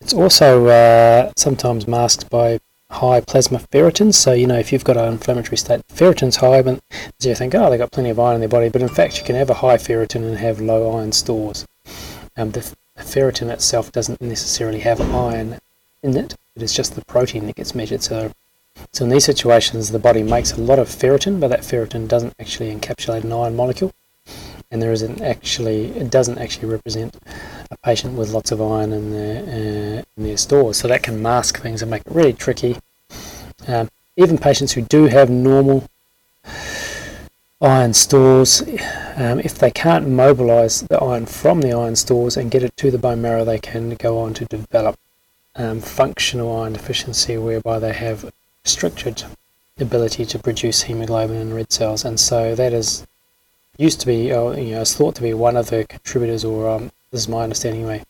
It's 0.00 0.12
also 0.12 0.66
uh, 0.66 1.32
sometimes 1.36 1.88
masked 1.88 2.28
by 2.28 2.60
high 2.90 3.20
plasma 3.20 3.60
ferritins. 3.72 4.14
So, 4.14 4.32
you 4.32 4.46
know, 4.46 4.58
if 4.58 4.72
you've 4.72 4.84
got 4.84 4.96
an 4.96 5.12
inflammatory 5.12 5.56
state, 5.56 5.86
ferritin's 5.88 6.36
high, 6.36 6.62
but 6.62 6.80
so 7.18 7.28
you 7.28 7.34
think, 7.34 7.54
oh, 7.54 7.70
they've 7.70 7.78
got 7.78 7.92
plenty 7.92 8.10
of 8.10 8.20
iron 8.20 8.34
in 8.34 8.40
their 8.40 8.48
body. 8.48 8.68
But 8.68 8.82
in 8.82 8.88
fact, 8.88 9.18
you 9.18 9.24
can 9.24 9.36
have 9.36 9.50
a 9.50 9.54
high 9.54 9.76
ferritin 9.76 10.26
and 10.26 10.38
have 10.38 10.60
low 10.60 10.98
iron 10.98 11.12
stores. 11.12 11.66
Um, 12.36 12.50
the, 12.50 12.60
the 12.96 13.02
ferritin 13.02 13.50
itself 13.50 13.92
doesn't 13.92 14.20
necessarily 14.20 14.80
have 14.80 15.00
iron 15.00 15.58
in 16.02 16.16
it. 16.16 16.34
It 16.56 16.62
is 16.62 16.74
just 16.74 16.94
the 16.94 17.04
protein 17.04 17.46
that 17.46 17.56
gets 17.56 17.74
measured. 17.74 18.02
So, 18.02 18.32
so 18.92 19.04
in 19.04 19.10
these 19.10 19.24
situations, 19.24 19.90
the 19.90 19.98
body 19.98 20.22
makes 20.22 20.52
a 20.52 20.60
lot 20.60 20.78
of 20.78 20.88
ferritin, 20.88 21.40
but 21.40 21.48
that 21.48 21.60
ferritin 21.60 22.08
doesn't 22.08 22.34
actually 22.38 22.74
encapsulate 22.74 23.24
an 23.24 23.32
iron 23.32 23.56
molecule 23.56 23.92
and 24.74 24.82
there 24.82 24.90
isn't 24.90 25.22
actually 25.22 25.84
it 25.96 26.10
doesn't 26.10 26.38
actually 26.38 26.68
represent 26.68 27.16
a 27.70 27.76
patient 27.78 28.18
with 28.18 28.32
lots 28.32 28.50
of 28.50 28.60
iron 28.60 28.92
in 28.92 29.12
their 29.12 29.42
uh, 29.42 30.02
in 30.16 30.24
their 30.24 30.36
stores. 30.36 30.78
So 30.78 30.88
that 30.88 31.04
can 31.04 31.22
mask 31.22 31.60
things 31.60 31.80
and 31.80 31.90
make 31.92 32.02
it 32.04 32.12
really 32.12 32.32
tricky. 32.32 32.76
Um, 33.68 33.88
even 34.16 34.36
patients 34.36 34.72
who 34.72 34.82
do 34.82 35.06
have 35.06 35.30
normal 35.30 35.88
iron 37.60 37.94
stores, 37.94 38.62
um, 39.16 39.38
if 39.40 39.56
they 39.56 39.70
can't 39.70 40.08
mobilize 40.08 40.82
the 40.82 40.98
iron 40.98 41.26
from 41.26 41.60
the 41.60 41.72
iron 41.72 41.94
stores 41.94 42.36
and 42.36 42.50
get 42.50 42.64
it 42.64 42.76
to 42.78 42.90
the 42.90 42.98
bone 42.98 43.22
marrow, 43.22 43.44
they 43.44 43.60
can 43.60 43.94
go 43.94 44.18
on 44.18 44.34
to 44.34 44.44
develop 44.44 44.98
um, 45.54 45.80
functional 45.80 46.60
iron 46.60 46.72
deficiency, 46.72 47.38
whereby 47.38 47.78
they 47.78 47.92
have 47.92 48.28
restricted 48.64 49.22
ability 49.78 50.24
to 50.26 50.38
produce 50.38 50.82
hemoglobin 50.82 51.36
and 51.36 51.54
red 51.54 51.70
cells, 51.72 52.04
and 52.04 52.18
so 52.18 52.56
that 52.56 52.72
is 52.72 53.06
used 53.78 54.00
to 54.00 54.06
be, 54.06 54.32
uh, 54.32 54.50
you 54.52 54.72
know, 54.72 54.80
it's 54.82 54.94
thought 54.94 55.14
to 55.16 55.22
be 55.22 55.34
one 55.34 55.56
of 55.56 55.70
the 55.70 55.84
contributors, 55.84 56.44
or 56.44 56.68
um, 56.68 56.90
this 57.10 57.22
is 57.22 57.28
my 57.28 57.42
understanding 57.42 57.82
anyway, 57.82 58.04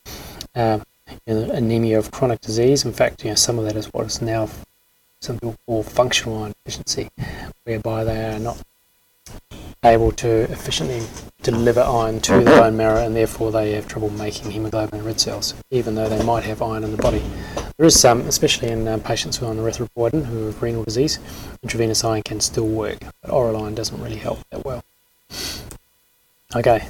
um, 0.54 0.82
you 1.26 1.34
know, 1.34 1.50
anemia 1.52 1.98
of 1.98 2.10
chronic 2.10 2.40
disease. 2.40 2.84
In 2.84 2.92
fact, 2.92 3.24
you 3.24 3.30
know, 3.30 3.36
some 3.36 3.58
of 3.58 3.64
that 3.64 3.76
is 3.76 3.86
what 3.92 4.06
is 4.06 4.20
now 4.20 4.48
some 5.20 5.38
people 5.38 5.56
call 5.66 5.82
functional 5.82 6.42
iron 6.42 6.52
deficiency, 6.64 7.08
whereby 7.64 8.04
they 8.04 8.34
are 8.34 8.38
not 8.38 8.60
able 9.84 10.12
to 10.12 10.28
efficiently 10.50 11.02
deliver 11.42 11.80
iron 11.80 12.20
to 12.20 12.40
the 12.40 12.44
bone 12.44 12.76
marrow 12.76 13.04
and 13.04 13.14
therefore 13.14 13.52
they 13.52 13.72
have 13.72 13.86
trouble 13.86 14.08
making 14.10 14.50
hemoglobin 14.50 14.98
and 14.98 15.06
red 15.06 15.20
cells, 15.20 15.54
even 15.70 15.94
though 15.94 16.08
they 16.08 16.22
might 16.24 16.44
have 16.44 16.62
iron 16.62 16.84
in 16.84 16.90
the 16.90 17.02
body. 17.02 17.22
There 17.76 17.86
is 17.86 17.98
some, 17.98 18.22
especially 18.22 18.68
in 18.68 18.88
um, 18.88 19.00
patients 19.00 19.36
who 19.36 19.46
are 19.46 19.50
on 19.50 19.56
erythropoietin, 19.56 20.24
who 20.24 20.46
have 20.46 20.62
renal 20.62 20.84
disease, 20.84 21.18
intravenous 21.62 22.04
iron 22.04 22.22
can 22.22 22.40
still 22.40 22.66
work, 22.66 22.98
but 23.22 23.30
oral 23.30 23.62
iron 23.62 23.74
doesn't 23.74 24.00
really 24.02 24.16
help 24.16 24.38
that 24.50 24.64
well. 24.64 24.82
Okay, 26.56 26.86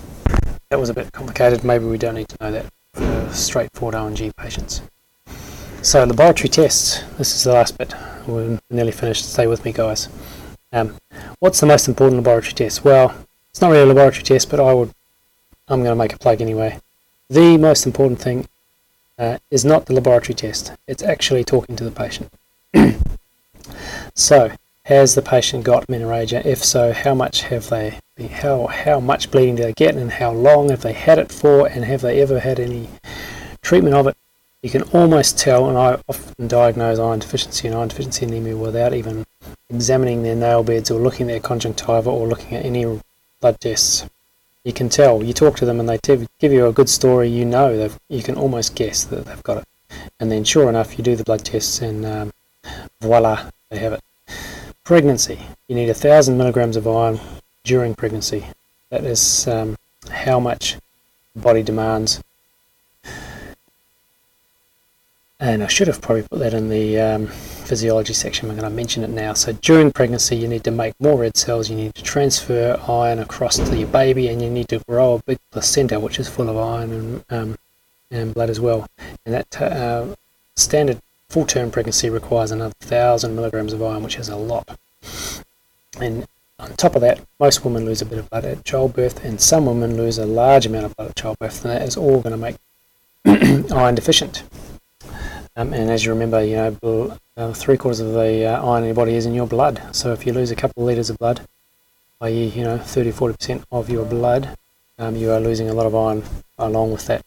that 0.68 0.78
was 0.78 0.90
a 0.90 0.94
bit 0.94 1.10
complicated. 1.12 1.64
Maybe 1.64 1.86
we 1.86 1.96
don't 1.96 2.16
need 2.16 2.28
to 2.28 2.36
know 2.38 2.52
that 2.52 2.66
for 2.92 3.32
straightforward 3.32 3.94
O&G 3.94 4.30
patients. 4.36 4.82
So 5.80 6.04
laboratory 6.04 6.50
tests. 6.50 7.02
This 7.16 7.34
is 7.34 7.44
the 7.44 7.54
last 7.54 7.78
bit. 7.78 7.94
We're 8.26 8.60
nearly 8.68 8.92
finished. 8.92 9.32
Stay 9.32 9.46
with 9.46 9.64
me, 9.64 9.72
guys. 9.72 10.10
Um, 10.70 10.96
what's 11.38 11.60
the 11.60 11.66
most 11.66 11.88
important 11.88 12.18
laboratory 12.18 12.52
test? 12.52 12.84
Well, 12.84 13.14
it's 13.50 13.62
not 13.62 13.70
really 13.70 13.84
a 13.84 13.86
laboratory 13.86 14.22
test, 14.22 14.50
but 14.50 14.60
I 14.60 14.74
would. 14.74 14.90
I'm 15.68 15.82
going 15.82 15.96
to 15.96 16.02
make 16.02 16.12
a 16.12 16.18
plug 16.18 16.42
anyway. 16.42 16.78
The 17.30 17.56
most 17.56 17.86
important 17.86 18.20
thing 18.20 18.46
uh, 19.18 19.38
is 19.50 19.64
not 19.64 19.86
the 19.86 19.94
laboratory 19.94 20.34
test. 20.34 20.72
It's 20.86 21.02
actually 21.02 21.42
talking 21.42 21.74
to 21.76 21.84
the 21.84 21.90
patient. 21.90 22.30
so, 24.14 24.52
has 24.86 25.14
the 25.14 25.22
patient 25.22 25.64
got 25.64 25.86
menorrhagia? 25.86 26.44
If 26.44 26.62
so, 26.62 26.92
how 26.92 27.14
much 27.14 27.42
have 27.42 27.68
they 27.68 27.98
how 28.30 28.66
how 28.66 29.00
much 29.00 29.30
bleeding 29.30 29.56
do 29.56 29.62
they 29.62 29.72
get 29.72 29.96
and 29.96 30.10
how 30.10 30.30
long 30.30 30.68
have 30.68 30.82
they 30.82 30.92
had 30.92 31.18
it 31.18 31.32
for 31.32 31.66
and 31.66 31.84
have 31.84 32.02
they 32.02 32.20
ever 32.20 32.40
had 32.40 32.60
any 32.60 32.88
treatment 33.62 33.94
of 33.94 34.06
it? 34.06 34.16
You 34.62 34.70
can 34.70 34.82
almost 34.82 35.38
tell 35.38 35.68
and 35.68 35.76
I 35.76 36.00
often 36.08 36.48
diagnose 36.48 36.98
iron 36.98 37.18
deficiency 37.18 37.68
and 37.68 37.76
iron 37.76 37.88
deficiency 37.88 38.26
anemia 38.26 38.56
without 38.56 38.94
even 38.94 39.24
examining 39.68 40.22
their 40.22 40.36
nail 40.36 40.62
beds 40.62 40.90
or 40.90 41.00
looking 41.00 41.28
at 41.28 41.32
their 41.32 41.40
conjunctiva 41.40 42.10
or 42.10 42.26
looking 42.26 42.56
at 42.56 42.64
any 42.64 43.00
blood 43.40 43.60
tests. 43.60 44.06
You 44.64 44.72
can 44.72 44.88
tell. 44.88 45.22
You 45.22 45.34
talk 45.34 45.56
to 45.56 45.66
them 45.66 45.80
and 45.80 45.88
they 45.88 45.98
give 46.04 46.52
you 46.52 46.66
a 46.66 46.72
good 46.72 46.88
story 46.88 47.28
you 47.28 47.44
know 47.44 47.90
you 48.08 48.22
can 48.22 48.36
almost 48.36 48.74
guess 48.74 49.04
that 49.04 49.24
they've 49.24 49.42
got 49.42 49.58
it. 49.58 49.64
And 50.20 50.30
then 50.30 50.44
sure 50.44 50.68
enough 50.68 50.98
you 50.98 51.04
do 51.04 51.16
the 51.16 51.24
blood 51.24 51.44
tests 51.44 51.80
and 51.80 52.04
um, 52.04 52.32
voila 53.00 53.50
they 53.70 53.78
have 53.78 53.94
it 53.94 54.00
pregnancy 54.84 55.38
you 55.68 55.74
need 55.74 55.88
a 55.88 55.94
thousand 55.94 56.36
milligrams 56.36 56.76
of 56.76 56.86
iron 56.86 57.18
during 57.64 57.94
pregnancy. 57.94 58.44
That 58.90 59.04
is 59.04 59.48
um, 59.48 59.76
how 60.10 60.38
much 60.38 60.76
the 61.34 61.40
body 61.40 61.62
demands. 61.62 62.22
And 65.40 65.62
I 65.62 65.66
should 65.66 65.88
have 65.88 66.00
probably 66.00 66.22
put 66.22 66.38
that 66.38 66.54
in 66.54 66.68
the 66.68 67.00
um, 67.00 67.26
physiology 67.26 68.12
section. 68.12 68.48
I'm 68.48 68.56
going 68.56 68.70
to 68.70 68.74
mention 68.74 69.02
it 69.02 69.10
now. 69.10 69.32
So 69.32 69.52
during 69.52 69.90
pregnancy, 69.90 70.36
you 70.36 70.48
need 70.48 70.64
to 70.64 70.70
make 70.70 70.94
more 71.00 71.18
red 71.18 71.36
cells. 71.36 71.68
You 71.68 71.76
need 71.76 71.94
to 71.94 72.02
transfer 72.02 72.78
iron 72.86 73.18
across 73.18 73.56
to 73.56 73.76
your 73.76 73.88
baby, 73.88 74.28
and 74.28 74.40
you 74.40 74.50
need 74.50 74.68
to 74.68 74.80
grow 74.88 75.14
a 75.14 75.22
big 75.22 75.38
placenta, 75.50 75.98
which 75.98 76.18
is 76.18 76.28
full 76.28 76.48
of 76.48 76.56
iron 76.56 76.92
and 76.92 77.24
um, 77.30 77.58
and 78.10 78.32
blood 78.32 78.48
as 78.48 78.60
well. 78.60 78.86
And 79.26 79.34
that 79.34 79.60
uh, 79.60 80.14
standard 80.56 81.00
full-term 81.34 81.68
pregnancy 81.68 82.08
requires 82.08 82.52
another 82.52 82.72
thousand 82.78 83.34
milligrams 83.34 83.72
of 83.72 83.82
iron, 83.82 84.04
which 84.04 84.20
is 84.20 84.28
a 84.28 84.36
lot. 84.36 84.78
And 86.00 86.28
on 86.60 86.74
top 86.76 86.94
of 86.94 87.00
that, 87.00 87.20
most 87.40 87.64
women 87.64 87.84
lose 87.84 88.00
a 88.00 88.06
bit 88.06 88.20
of 88.20 88.30
blood 88.30 88.44
at 88.44 88.64
childbirth, 88.64 89.24
and 89.24 89.40
some 89.40 89.66
women 89.66 89.96
lose 89.96 90.16
a 90.16 90.26
large 90.26 90.64
amount 90.64 90.84
of 90.84 90.94
blood 90.94 91.08
at 91.08 91.16
childbirth, 91.16 91.64
and 91.64 91.74
that 91.74 91.82
is 91.82 91.96
all 91.96 92.20
going 92.20 92.30
to 92.30 92.36
make 92.36 92.56
iron 93.72 93.96
deficient. 93.96 94.44
Um, 95.56 95.72
and 95.72 95.90
as 95.90 96.04
you 96.04 96.12
remember, 96.12 96.44
you 96.44 96.54
know, 96.54 97.18
uh, 97.36 97.52
three 97.52 97.78
quarters 97.78 97.98
of 97.98 98.12
the 98.12 98.46
uh, 98.46 98.64
iron 98.64 98.84
in 98.84 98.90
your 98.90 98.94
body 98.94 99.14
is 99.14 99.26
in 99.26 99.34
your 99.34 99.48
blood. 99.48 99.82
So 99.90 100.12
if 100.12 100.24
you 100.24 100.32
lose 100.32 100.52
a 100.52 100.56
couple 100.56 100.84
of 100.84 100.86
litres 100.86 101.10
of 101.10 101.18
blood, 101.18 101.40
i.e., 102.20 102.44
you 102.46 102.62
know, 102.62 102.78
30 102.78 103.10
40% 103.10 103.64
of 103.72 103.90
your 103.90 104.04
blood, 104.04 104.56
um, 105.00 105.16
you 105.16 105.32
are 105.32 105.40
losing 105.40 105.68
a 105.68 105.74
lot 105.74 105.86
of 105.86 105.96
iron 105.96 106.22
along 106.60 106.92
with 106.92 107.06
that. 107.08 107.23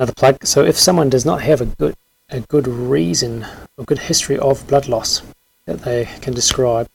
Another 0.00 0.14
plug. 0.14 0.46
So 0.46 0.64
if 0.64 0.78
someone 0.78 1.10
does 1.10 1.26
not 1.26 1.42
have 1.42 1.60
a 1.60 1.66
good 1.66 1.94
a 2.30 2.40
good 2.40 2.66
reason 2.66 3.44
or 3.76 3.84
good 3.84 3.98
history 3.98 4.38
of 4.38 4.66
blood 4.66 4.88
loss 4.88 5.20
that 5.66 5.82
they 5.82 6.06
can 6.22 6.32
describe, 6.32 6.88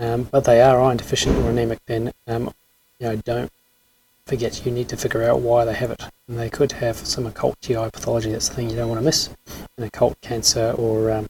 um, 0.00 0.24
but 0.24 0.42
they 0.42 0.60
are 0.60 0.80
iron 0.80 0.96
deficient 0.96 1.36
or 1.36 1.50
anemic, 1.50 1.78
then 1.86 2.12
um, 2.26 2.52
you 2.98 3.06
know 3.06 3.14
don't 3.14 3.52
forget 4.26 4.66
you 4.66 4.72
need 4.72 4.88
to 4.88 4.96
figure 4.96 5.22
out 5.22 5.38
why 5.38 5.64
they 5.64 5.72
have 5.72 5.92
it. 5.92 6.02
And 6.26 6.36
they 6.36 6.50
could 6.50 6.72
have 6.72 6.96
some 6.96 7.26
occult 7.26 7.60
GI 7.60 7.90
pathology. 7.92 8.32
That's 8.32 8.48
the 8.48 8.56
thing 8.56 8.70
you 8.70 8.74
don't 8.74 8.88
want 8.88 9.00
to 9.02 9.04
miss: 9.04 9.30
an 9.76 9.84
occult 9.84 10.20
cancer 10.20 10.74
or 10.76 11.12
um, 11.12 11.28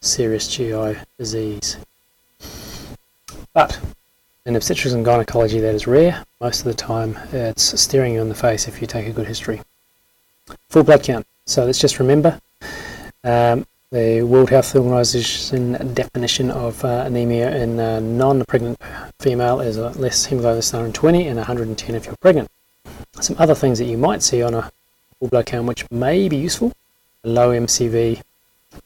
serious 0.00 0.48
GI 0.48 0.96
disease. 1.16 1.76
But 3.52 3.78
in 4.44 4.56
obstetrics 4.56 4.94
and 4.94 5.04
gynecology, 5.04 5.60
that 5.60 5.76
is 5.76 5.86
rare. 5.86 6.24
Most 6.40 6.58
of 6.58 6.64
the 6.64 6.74
time, 6.74 7.16
it's 7.30 7.80
staring 7.80 8.14
you 8.14 8.20
in 8.20 8.28
the 8.28 8.34
face 8.34 8.66
if 8.66 8.80
you 8.80 8.88
take 8.88 9.06
a 9.06 9.12
good 9.12 9.28
history. 9.28 9.60
Full 10.70 10.84
blood 10.84 11.02
count. 11.02 11.26
So 11.44 11.64
let's 11.64 11.78
just 11.78 11.98
remember 11.98 12.40
um, 13.24 13.66
the 13.90 14.22
World 14.22 14.50
Health 14.50 14.74
Organization 14.74 15.94
definition 15.94 16.50
of 16.50 16.84
uh, 16.84 17.04
anemia 17.06 17.56
in 17.56 17.78
a 17.78 18.00
non-pregnant 18.00 18.80
female 19.20 19.60
is 19.60 19.78
less 19.78 20.26
hemoglobin 20.26 20.60
than 20.60 20.80
120 20.80 21.28
and 21.28 21.36
110 21.36 21.94
if 21.94 22.06
you're 22.06 22.16
pregnant. 22.16 22.48
Some 23.20 23.36
other 23.38 23.54
things 23.54 23.78
that 23.78 23.86
you 23.86 23.96
might 23.96 24.22
see 24.22 24.42
on 24.42 24.54
a 24.54 24.70
full 25.18 25.28
blood 25.28 25.46
count 25.46 25.66
which 25.66 25.90
may 25.90 26.28
be 26.28 26.36
useful, 26.36 26.72
a 27.24 27.28
low 27.28 27.50
MCV, 27.50 28.22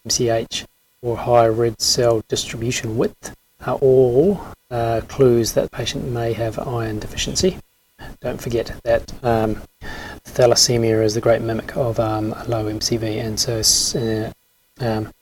MCH, 0.06 0.66
or 1.02 1.16
high 1.16 1.48
red 1.48 1.80
cell 1.80 2.22
distribution 2.28 2.96
width 2.96 3.34
are 3.66 3.76
all 3.76 4.40
uh, 4.70 5.00
clues 5.08 5.52
that 5.52 5.62
the 5.62 5.70
patient 5.70 6.04
may 6.04 6.32
have 6.32 6.58
iron 6.58 6.98
deficiency. 6.98 7.58
Don't 8.20 8.40
forget 8.40 8.78
that 8.84 9.12
um, 9.22 9.62
thalassemia 10.24 11.02
is 11.02 11.14
the 11.14 11.20
great 11.20 11.42
mimic 11.42 11.76
of 11.76 11.98
um, 12.00 12.30
low 12.46 12.64
MCV, 12.64 13.24
and 13.24 13.38
so 13.38 13.60
uh, 13.98 14.32
um, 14.80 15.12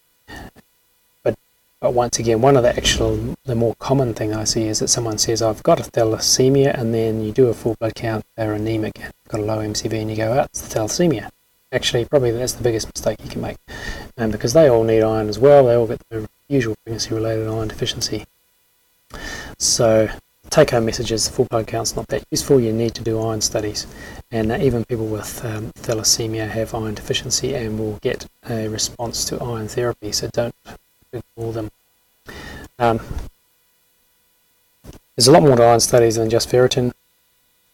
but 1.23 1.35
But 1.81 1.95
once 1.95 2.19
again, 2.19 2.41
one 2.41 2.57
of 2.57 2.63
the 2.63 2.77
actual, 2.77 3.37
the 3.45 3.55
more 3.55 3.75
common 3.79 4.15
thing 4.15 4.35
I 4.35 4.45
see 4.45 4.67
is 4.67 4.81
that 4.81 4.89
someone 4.89 5.19
says, 5.19 5.43
I've 5.43 5.63
got 5.63 5.81
a 5.81 5.91
thalassemia, 5.91 6.79
and 6.79 6.93
then 6.93 7.23
you 7.23 7.33
do 7.33 7.49
a 7.49 7.55
full 7.55 7.77
blood 7.79 7.95
count, 7.95 8.25
they're 8.37 8.53
anemic, 8.53 8.99
got 9.29 9.41
a 9.41 9.45
low 9.45 9.59
MCV, 9.59 10.01
and 10.01 10.11
you 10.11 10.17
go, 10.17 10.33
oh, 10.33 10.43
it's 10.43 10.75
thalassemia. 10.75 11.31
Actually, 11.71 12.05
probably 12.05 12.31
that's 12.33 12.55
the 12.55 12.63
biggest 12.63 12.89
mistake 12.95 13.19
you 13.23 13.31
can 13.31 13.43
make. 13.43 13.59
Um, 14.17 14.31
because 14.31 14.55
they 14.55 14.69
all 14.69 14.85
need 14.85 15.03
iron 15.03 15.29
as 15.29 15.39
well, 15.39 15.67
they 15.67 15.75
all 15.75 15.87
get 15.87 16.01
the 16.09 16.29
usual 16.49 16.75
pregnancy 16.85 17.15
related 17.15 17.47
iron 17.47 17.69
deficiency. 17.69 18.27
So, 19.59 20.09
take 20.51 20.71
home 20.71 20.87
message 20.87 21.13
is 21.13 21.29
full 21.29 21.47
blood 21.47 21.67
count's 21.67 21.95
not 21.97 22.07
that 22.09 22.25
useful, 22.31 22.61
you 22.61 22.73
need 22.73 22.95
to 22.95 23.03
do 23.03 23.21
iron 23.21 23.41
studies. 23.41 23.87
And 24.31 24.53
uh, 24.53 24.59
even 24.61 24.85
people 24.85 25.07
with 25.07 25.45
um, 25.45 25.73
thalassemia 25.73 26.49
have 26.49 26.75
iron 26.75 26.95
deficiency 26.95 27.55
and 27.55 27.79
will 27.79 27.99
get 28.03 28.27
a 28.49 28.69
response 28.69 29.25
to 29.27 29.43
iron 29.43 29.69
therapy, 29.69 30.13
so 30.13 30.29
don't 30.29 30.55
ignore 31.13 31.53
them. 31.53 31.71
Um, 32.79 33.01
there's 35.17 35.29
a 35.29 35.33
lot 35.33 35.43
more 35.43 35.57
to 35.57 35.63
iron 35.63 35.81
studies 35.81 36.17
than 36.17 36.31
just 36.31 36.49
ferritin. 36.49 36.93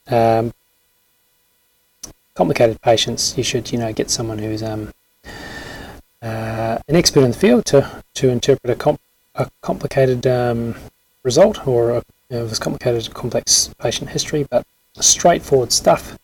Um, 0.08 0.52
complicated 2.34 2.80
patients, 2.80 3.36
you 3.36 3.44
should 3.44 3.70
you 3.70 3.78
know 3.78 3.92
get 3.92 4.10
someone 4.10 4.38
who's 4.38 4.62
um, 4.62 4.92
uh, 6.22 6.78
an 6.88 6.96
expert 6.96 7.22
in 7.22 7.30
the 7.30 7.36
field 7.36 7.64
to 7.66 8.02
to 8.14 8.28
interpret 8.30 8.70
a, 8.70 8.76
comp- 8.76 9.00
a 9.34 9.50
complicated 9.60 10.26
um, 10.26 10.74
result 11.22 11.66
or 11.66 11.90
a 11.90 12.02
you 12.30 12.38
know, 12.38 12.48
complicated 12.60 13.12
complex 13.14 13.70
patient 13.78 14.10
history, 14.10 14.46
but 14.50 14.66
straightforward 15.00 15.72
stuff. 15.72 16.18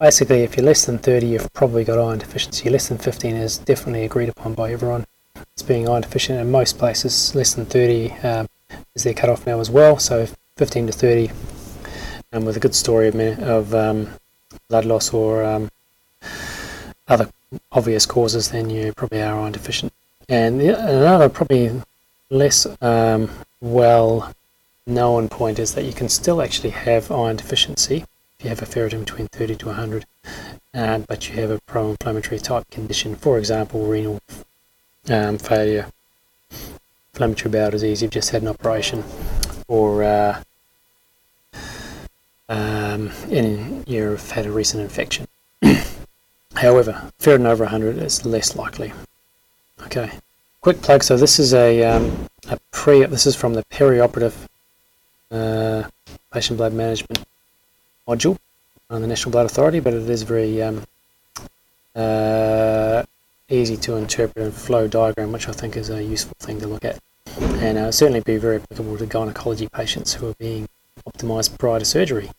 Basically, 0.00 0.42
if 0.42 0.56
you're 0.56 0.66
less 0.66 0.84
than 0.84 0.98
30, 0.98 1.26
you've 1.26 1.52
probably 1.52 1.84
got 1.84 1.98
iron 1.98 2.18
deficiency. 2.18 2.68
Less 2.68 2.88
than 2.88 2.98
15 2.98 3.36
is 3.36 3.58
definitely 3.58 4.04
agreed 4.04 4.28
upon 4.28 4.54
by 4.54 4.72
everyone 4.72 5.06
as 5.56 5.62
being 5.62 5.88
iron 5.88 6.02
deficient. 6.02 6.40
In 6.40 6.50
most 6.50 6.78
places, 6.78 7.34
less 7.34 7.54
than 7.54 7.66
30 7.66 8.10
um, 8.22 8.48
is 8.94 9.04
their 9.04 9.14
cutoff 9.14 9.46
now 9.46 9.60
as 9.60 9.70
well. 9.70 9.98
So 9.98 10.26
15 10.56 10.88
to 10.88 10.92
30, 10.92 11.30
and 12.32 12.42
um, 12.42 12.44
with 12.44 12.56
a 12.56 12.60
good 12.60 12.74
story 12.74 13.08
of, 13.08 13.14
of 13.42 13.74
um, 13.74 14.08
blood 14.68 14.84
loss 14.84 15.12
or 15.12 15.44
um, 15.44 15.68
other 17.06 17.28
obvious 17.70 18.06
causes, 18.06 18.50
then 18.50 18.70
you 18.70 18.92
probably 18.94 19.22
are 19.22 19.38
iron 19.38 19.52
deficient. 19.52 19.92
And 20.28 20.62
another 20.62 21.28
probably 21.28 21.82
less 22.30 22.66
um, 22.80 23.30
well 23.60 24.32
known 24.86 25.28
point 25.28 25.58
is 25.58 25.74
that 25.74 25.84
you 25.84 25.92
can 25.92 26.08
still 26.08 26.42
actually 26.42 26.70
have 26.70 27.10
iron 27.10 27.36
deficiency 27.36 28.04
if 28.42 28.44
you 28.44 28.48
have 28.48 28.62
a 28.62 28.66
ferritin 28.66 29.00
between 29.00 29.28
30 29.28 29.54
to 29.54 29.66
100, 29.66 30.04
uh, 30.74 30.98
but 31.06 31.28
you 31.28 31.40
have 31.40 31.50
a 31.50 31.60
pro-inflammatory 31.60 32.40
type 32.40 32.68
condition, 32.70 33.14
for 33.14 33.38
example, 33.38 33.86
renal 33.86 34.18
um, 35.08 35.38
failure, 35.38 35.86
inflammatory 37.12 37.52
bowel 37.52 37.70
disease, 37.70 38.02
you've 38.02 38.10
just 38.10 38.30
had 38.30 38.42
an 38.42 38.48
operation, 38.48 39.04
or 39.68 40.02
uh, 40.02 40.42
um, 42.48 43.12
and 43.30 43.86
you've 43.86 44.30
had 44.32 44.46
a 44.46 44.50
recent 44.50 44.82
infection. 44.82 45.26
However, 46.56 47.12
ferritin 47.20 47.46
over 47.46 47.62
100 47.64 47.98
is 47.98 48.24
less 48.24 48.56
likely. 48.56 48.92
Okay, 49.82 50.10
quick 50.60 50.82
plug. 50.82 51.04
So 51.04 51.16
this 51.16 51.38
is 51.38 51.54
a, 51.54 51.84
um, 51.84 52.26
a 52.48 52.58
pre. 52.72 53.04
This 53.06 53.26
is 53.26 53.36
from 53.36 53.54
the 53.54 53.62
perioperative 53.70 54.48
uh, 55.32 55.84
patient 56.32 56.58
blood 56.58 56.72
management 56.72 57.24
module 58.06 58.38
on 58.90 59.00
the 59.00 59.06
National 59.06 59.32
Blood 59.32 59.46
Authority, 59.46 59.80
but 59.80 59.94
it 59.94 60.08
is 60.08 60.22
very 60.22 60.62
um, 60.62 60.84
uh, 61.96 63.02
easy 63.48 63.76
to 63.78 63.96
interpret 63.96 64.44
and 64.44 64.54
flow 64.54 64.86
diagram, 64.86 65.32
which 65.32 65.48
I 65.48 65.52
think 65.52 65.76
is 65.76 65.90
a 65.90 66.02
useful 66.02 66.36
thing 66.38 66.60
to 66.60 66.66
look 66.66 66.84
at, 66.84 66.98
and 67.40 67.78
uh, 67.78 67.92
certainly 67.92 68.20
be 68.20 68.36
very 68.36 68.56
applicable 68.56 68.98
to 68.98 69.06
gynecology 69.06 69.68
patients 69.68 70.14
who 70.14 70.28
are 70.28 70.34
being 70.34 70.68
optimized 71.06 71.58
prior 71.58 71.78
to 71.78 71.84
surgery. 71.84 72.30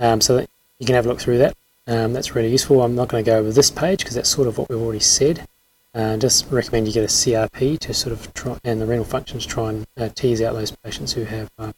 Um, 0.00 0.20
so 0.20 0.46
you 0.78 0.86
can 0.86 0.94
have 0.94 1.06
a 1.06 1.08
look 1.08 1.20
through 1.20 1.38
that. 1.38 1.56
Um, 1.86 2.12
that's 2.12 2.34
really 2.34 2.50
useful. 2.50 2.82
I'm 2.82 2.94
not 2.94 3.08
going 3.08 3.24
to 3.24 3.30
go 3.30 3.38
over 3.38 3.50
this 3.50 3.70
page 3.70 4.00
because 4.00 4.14
that's 4.14 4.30
sort 4.30 4.48
of 4.48 4.56
what 4.56 4.68
we've 4.68 4.80
already 4.80 5.00
said. 5.00 5.46
Uh, 5.94 6.16
just 6.16 6.50
recommend 6.50 6.86
you 6.86 6.92
get 6.92 7.04
a 7.04 7.08
CRP 7.08 7.78
to 7.80 7.92
sort 7.92 8.12
of 8.12 8.32
try, 8.32 8.58
and 8.64 8.80
the 8.80 8.86
renal 8.86 9.04
functions 9.04 9.44
try 9.44 9.68
and 9.70 9.86
uh, 9.98 10.08
tease 10.08 10.40
out 10.40 10.54
those 10.54 10.70
patients 10.70 11.12
who 11.12 11.24
have 11.24 11.50
uh, 11.58 11.72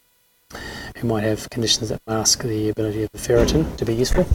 who 0.96 1.08
might 1.08 1.24
have 1.24 1.48
conditions 1.50 1.88
that 1.88 2.00
mask 2.06 2.42
the 2.42 2.68
ability 2.68 3.02
of 3.02 3.10
the 3.12 3.18
ferritin 3.18 3.76
to 3.76 3.84
be 3.84 3.94
useful. 3.94 4.26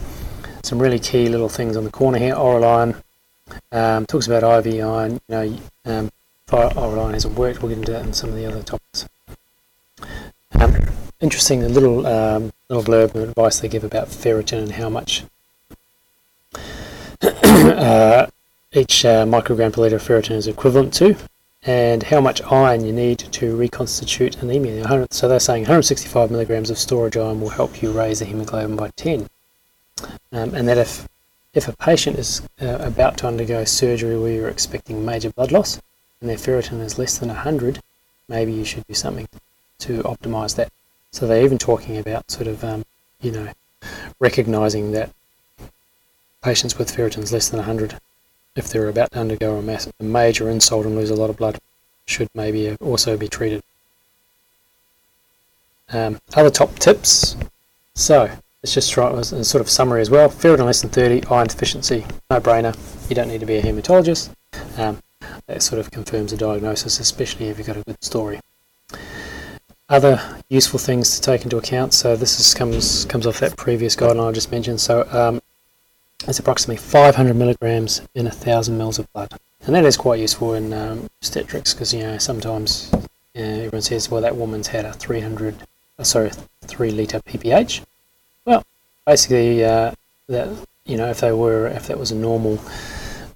Some 0.62 0.78
really 0.78 0.98
key 0.98 1.28
little 1.28 1.48
things 1.48 1.76
on 1.76 1.84
the 1.84 1.90
corner 1.90 2.18
here. 2.18 2.34
Oral 2.34 2.64
iron 2.64 2.96
um, 3.72 4.06
talks 4.06 4.26
about 4.26 4.66
IV 4.66 4.84
iron. 4.84 5.12
You 5.12 5.20
know, 5.28 5.58
um, 5.86 6.10
oral 6.52 7.00
iron 7.00 7.14
hasn't 7.14 7.36
worked. 7.36 7.62
We'll 7.62 7.70
get 7.70 7.78
into 7.78 7.92
that 7.92 8.04
in 8.04 8.12
some 8.12 8.30
of 8.30 8.36
the 8.36 8.46
other 8.46 8.62
topics. 8.62 9.08
Um, 10.52 10.76
interesting, 11.20 11.66
little 11.72 12.06
um, 12.06 12.52
little 12.68 12.84
blurb 12.84 13.14
of 13.14 13.28
advice 13.28 13.60
they 13.60 13.68
give 13.68 13.84
about 13.84 14.08
ferritin 14.08 14.58
and 14.62 14.72
how 14.72 14.88
much 14.88 15.24
uh, 17.22 18.26
each 18.72 19.04
uh, 19.04 19.24
microgram 19.24 19.72
per 19.72 19.82
litre 19.82 19.96
of 19.96 20.02
ferritin 20.02 20.36
is 20.36 20.46
equivalent 20.46 20.92
to 20.94 21.16
and 21.62 22.04
how 22.04 22.20
much 22.20 22.42
iron 22.42 22.84
you 22.84 22.92
need 22.92 23.18
to 23.18 23.56
reconstitute 23.56 24.42
anemia. 24.42 25.06
So 25.10 25.28
they're 25.28 25.40
saying 25.40 25.62
165 25.62 26.30
milligrams 26.30 26.70
of 26.70 26.78
storage 26.78 27.16
iron 27.16 27.40
will 27.40 27.50
help 27.50 27.82
you 27.82 27.92
raise 27.92 28.20
the 28.20 28.24
hemoglobin 28.24 28.76
by 28.76 28.90
10. 28.96 29.28
Um, 30.32 30.54
and 30.54 30.66
that 30.68 30.78
if 30.78 31.06
if 31.52 31.66
a 31.66 31.76
patient 31.76 32.16
is 32.16 32.42
uh, 32.62 32.78
about 32.80 33.18
to 33.18 33.26
undergo 33.26 33.64
surgery 33.64 34.18
where 34.18 34.32
you're 34.32 34.48
expecting 34.48 35.04
major 35.04 35.30
blood 35.30 35.50
loss 35.50 35.80
and 36.20 36.30
their 36.30 36.36
ferritin 36.36 36.80
is 36.80 36.96
less 36.96 37.18
than 37.18 37.28
100, 37.28 37.80
maybe 38.28 38.52
you 38.52 38.64
should 38.64 38.86
do 38.86 38.94
something 38.94 39.28
to 39.80 40.00
optimize 40.04 40.54
that. 40.54 40.72
So 41.10 41.26
they're 41.26 41.42
even 41.44 41.58
talking 41.58 41.98
about 41.98 42.30
sort 42.30 42.46
of, 42.46 42.62
um, 42.62 42.84
you 43.20 43.32
know, 43.32 43.48
recognizing 44.20 44.92
that 44.92 45.10
patients 46.40 46.78
with 46.78 46.94
ferritins 46.94 47.32
less 47.32 47.48
than 47.48 47.58
100 47.58 47.98
if 48.56 48.68
they're 48.68 48.88
about 48.88 49.12
to 49.12 49.20
undergo 49.20 49.56
a, 49.56 49.62
mass, 49.62 49.88
a 49.98 50.02
major 50.02 50.50
insult 50.50 50.86
and 50.86 50.96
lose 50.96 51.10
a 51.10 51.14
lot 51.14 51.30
of 51.30 51.36
blood, 51.36 51.58
should 52.06 52.28
maybe 52.34 52.76
also 52.80 53.16
be 53.16 53.28
treated. 53.28 53.62
Um, 55.92 56.20
other 56.34 56.50
top 56.50 56.78
tips. 56.78 57.36
So 57.94 58.30
let's 58.62 58.74
just 58.74 58.92
try 58.92 59.10
a 59.10 59.24
sort 59.24 59.60
of 59.60 59.68
summary 59.68 60.00
as 60.00 60.10
well. 60.10 60.28
Ferritin 60.28 60.64
less 60.64 60.82
than 60.82 60.90
30, 60.90 61.26
iron 61.26 61.46
deficiency, 61.46 62.04
no 62.30 62.40
brainer. 62.40 62.76
You 63.08 63.16
don't 63.16 63.28
need 63.28 63.40
to 63.40 63.46
be 63.46 63.56
a 63.56 63.62
hematologist. 63.62 64.30
Um, 64.76 65.02
that 65.46 65.62
sort 65.62 65.80
of 65.80 65.90
confirms 65.90 66.30
the 66.30 66.36
diagnosis, 66.36 67.00
especially 67.00 67.48
if 67.48 67.58
you've 67.58 67.66
got 67.66 67.76
a 67.76 67.82
good 67.82 68.02
story. 68.02 68.40
Other 69.88 70.20
useful 70.48 70.78
things 70.78 71.16
to 71.16 71.20
take 71.20 71.42
into 71.42 71.56
account. 71.56 71.92
So 71.92 72.14
this 72.14 72.38
is, 72.38 72.54
comes 72.54 73.04
comes 73.06 73.26
off 73.26 73.40
that 73.40 73.56
previous 73.56 73.96
guideline 73.96 74.28
I 74.28 74.32
just 74.32 74.52
mentioned. 74.52 74.80
So 74.80 75.08
um, 75.10 75.39
it's 76.28 76.38
approximately 76.38 76.76
500 76.76 77.34
milligrams 77.34 78.02
in 78.14 78.26
a 78.26 78.30
thousand 78.30 78.78
mils 78.78 78.98
of 78.98 79.12
blood, 79.12 79.32
and 79.66 79.74
that 79.74 79.84
is 79.84 79.96
quite 79.96 80.20
useful 80.20 80.54
in 80.54 80.72
um, 80.72 81.08
obstetrics 81.20 81.74
because 81.74 81.92
you 81.92 82.02
know 82.02 82.18
sometimes 82.18 82.90
everyone 83.34 83.82
says, 83.82 84.10
well, 84.10 84.20
that 84.20 84.36
woman's 84.36 84.68
had 84.68 84.84
a 84.84 84.92
300, 84.92 85.56
uh, 85.98 86.04
sorry, 86.04 86.30
three 86.62 86.90
liter 86.90 87.20
pph. 87.20 87.84
Well, 88.44 88.64
basically, 89.06 89.64
uh, 89.64 89.92
that 90.28 90.48
you 90.84 90.96
know, 90.96 91.08
if 91.08 91.20
they 91.20 91.32
were, 91.32 91.68
if 91.68 91.86
that 91.86 91.98
was 91.98 92.10
a 92.10 92.16
normal 92.16 92.58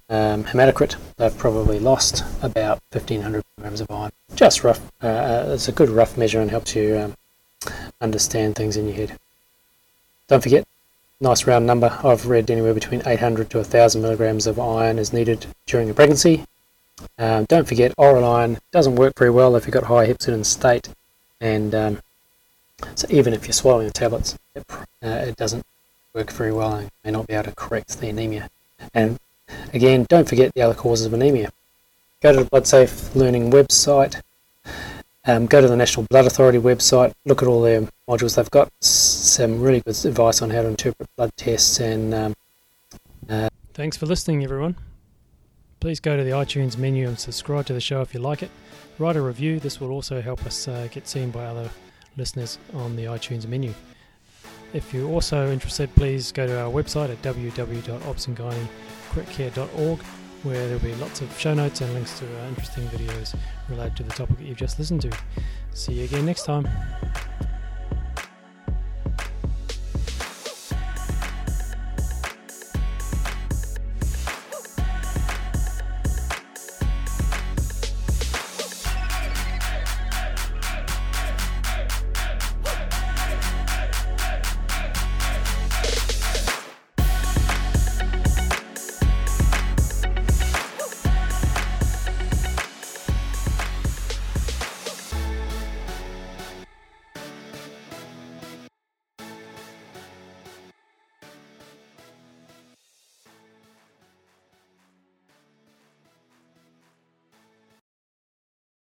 um, 0.09 0.43
hematocrit, 0.43 0.95
they've 1.17 1.37
probably 1.37 1.79
lost 1.79 2.23
about 2.43 2.79
1500 2.91 3.43
grams 3.59 3.81
of 3.81 3.89
iron. 3.89 4.11
Just 4.35 4.63
rough. 4.63 4.81
Uh, 5.01 5.07
uh, 5.07 5.51
it's 5.53 5.67
a 5.67 5.71
good 5.71 5.89
rough 5.89 6.17
measure 6.17 6.41
and 6.41 6.51
helps 6.51 6.75
you 6.75 6.97
um, 6.97 7.15
understand 8.01 8.55
things 8.55 8.77
in 8.77 8.87
your 8.87 8.95
head. 8.95 9.17
Don't 10.27 10.43
forget, 10.43 10.65
nice 11.19 11.47
round 11.47 11.65
number. 11.65 11.97
I've 12.03 12.27
read 12.27 12.51
anywhere 12.51 12.73
between 12.73 13.01
800 13.05 13.49
to 13.51 13.57
1,000 13.57 14.01
milligrams 14.01 14.47
of 14.47 14.59
iron 14.59 14.99
is 14.99 15.13
needed 15.13 15.45
during 15.65 15.89
a 15.89 15.93
pregnancy. 15.93 16.45
Um, 17.17 17.45
don't 17.45 17.67
forget, 17.67 17.93
oral 17.97 18.25
iron 18.25 18.57
doesn't 18.71 18.95
work 18.95 19.17
very 19.17 19.31
well 19.31 19.55
if 19.55 19.65
you've 19.65 19.73
got 19.73 19.83
high 19.83 20.07
hepcidin 20.07 20.45
state, 20.45 20.89
and 21.41 21.75
um, 21.75 21.99
so 22.95 23.07
even 23.09 23.33
if 23.33 23.45
you're 23.45 23.53
swallowing 23.53 23.87
the 23.87 23.93
tablets, 23.93 24.37
it, 24.55 24.65
uh, 24.71 24.81
it 25.01 25.35
doesn't 25.35 25.65
work 26.13 26.31
very 26.31 26.51
well 26.51 26.73
and 26.75 26.89
may 27.03 27.11
not 27.11 27.27
be 27.27 27.33
able 27.33 27.45
to 27.45 27.55
correct 27.55 27.99
the 27.99 28.09
anemia. 28.09 28.49
And 28.93 29.19
again, 29.73 30.05
don't 30.09 30.27
forget 30.27 30.53
the 30.53 30.61
other 30.61 30.73
causes 30.73 31.05
of 31.05 31.13
anemia. 31.13 31.51
Go 32.21 32.31
to 32.31 32.43
the 32.43 32.49
Blood 32.49 32.65
Safe 32.65 33.13
Learning 33.15 33.51
website 33.51 34.21
um, 35.27 35.45
go 35.47 35.61
to 35.61 35.67
the 35.67 35.75
National 35.75 36.05
Blood 36.09 36.25
Authority 36.25 36.59
website, 36.59 37.13
look 37.25 37.41
at 37.41 37.47
all 37.47 37.61
their 37.61 37.87
modules. 38.09 38.35
They've 38.35 38.51
got 38.51 38.71
some 38.81 39.59
really 39.59 39.81
good 39.81 40.05
advice 40.05 40.41
on 40.41 40.51
how 40.51 40.61
to 40.61 40.67
interpret 40.67 41.09
blood 41.17 41.31
tests. 41.35 41.79
And 41.79 42.13
um, 42.13 42.35
uh, 43.29 43.49
thanks 43.73 43.97
for 43.97 44.05
listening, 44.05 44.43
everyone. 44.43 44.75
Please 45.79 45.99
go 45.99 46.15
to 46.15 46.23
the 46.23 46.29
iTunes 46.31 46.77
menu 46.77 47.07
and 47.07 47.19
subscribe 47.19 47.65
to 47.67 47.73
the 47.73 47.81
show 47.81 48.01
if 48.01 48.13
you 48.13 48.19
like 48.19 48.43
it. 48.43 48.51
Write 48.97 49.15
a 49.15 49.21
review. 49.21 49.59
This 49.59 49.79
will 49.79 49.91
also 49.91 50.21
help 50.21 50.45
us 50.45 50.67
uh, 50.67 50.87
get 50.91 51.07
seen 51.07 51.31
by 51.31 51.45
other 51.45 51.69
listeners 52.17 52.59
on 52.73 52.95
the 52.95 53.05
iTunes 53.05 53.47
menu. 53.47 53.73
If 54.73 54.93
you're 54.93 55.09
also 55.09 55.51
interested, 55.51 55.93
please 55.95 56.31
go 56.31 56.45
to 56.47 56.61
our 56.61 56.71
website 56.71 57.09
at 57.09 57.21
www.obsandgynaecritcare.org 57.21 59.99
where 60.45 60.67
there'll 60.67 60.83
be 60.83 60.95
lots 60.95 61.21
of 61.21 61.37
show 61.39 61.53
notes 61.53 61.81
and 61.81 61.93
links 61.93 62.19
to 62.19 62.25
uh, 62.25 62.47
interesting 62.47 62.85
videos 62.87 63.35
related 63.67 63.97
to 63.97 64.03
the 64.03 64.11
topic 64.11 64.37
that 64.37 64.45
you've 64.45 64.57
just 64.57 64.77
listened 64.79 65.01
to. 65.01 65.11
See 65.73 65.93
you 65.93 66.03
again 66.05 66.25
next 66.25 66.45
time. 66.45 66.67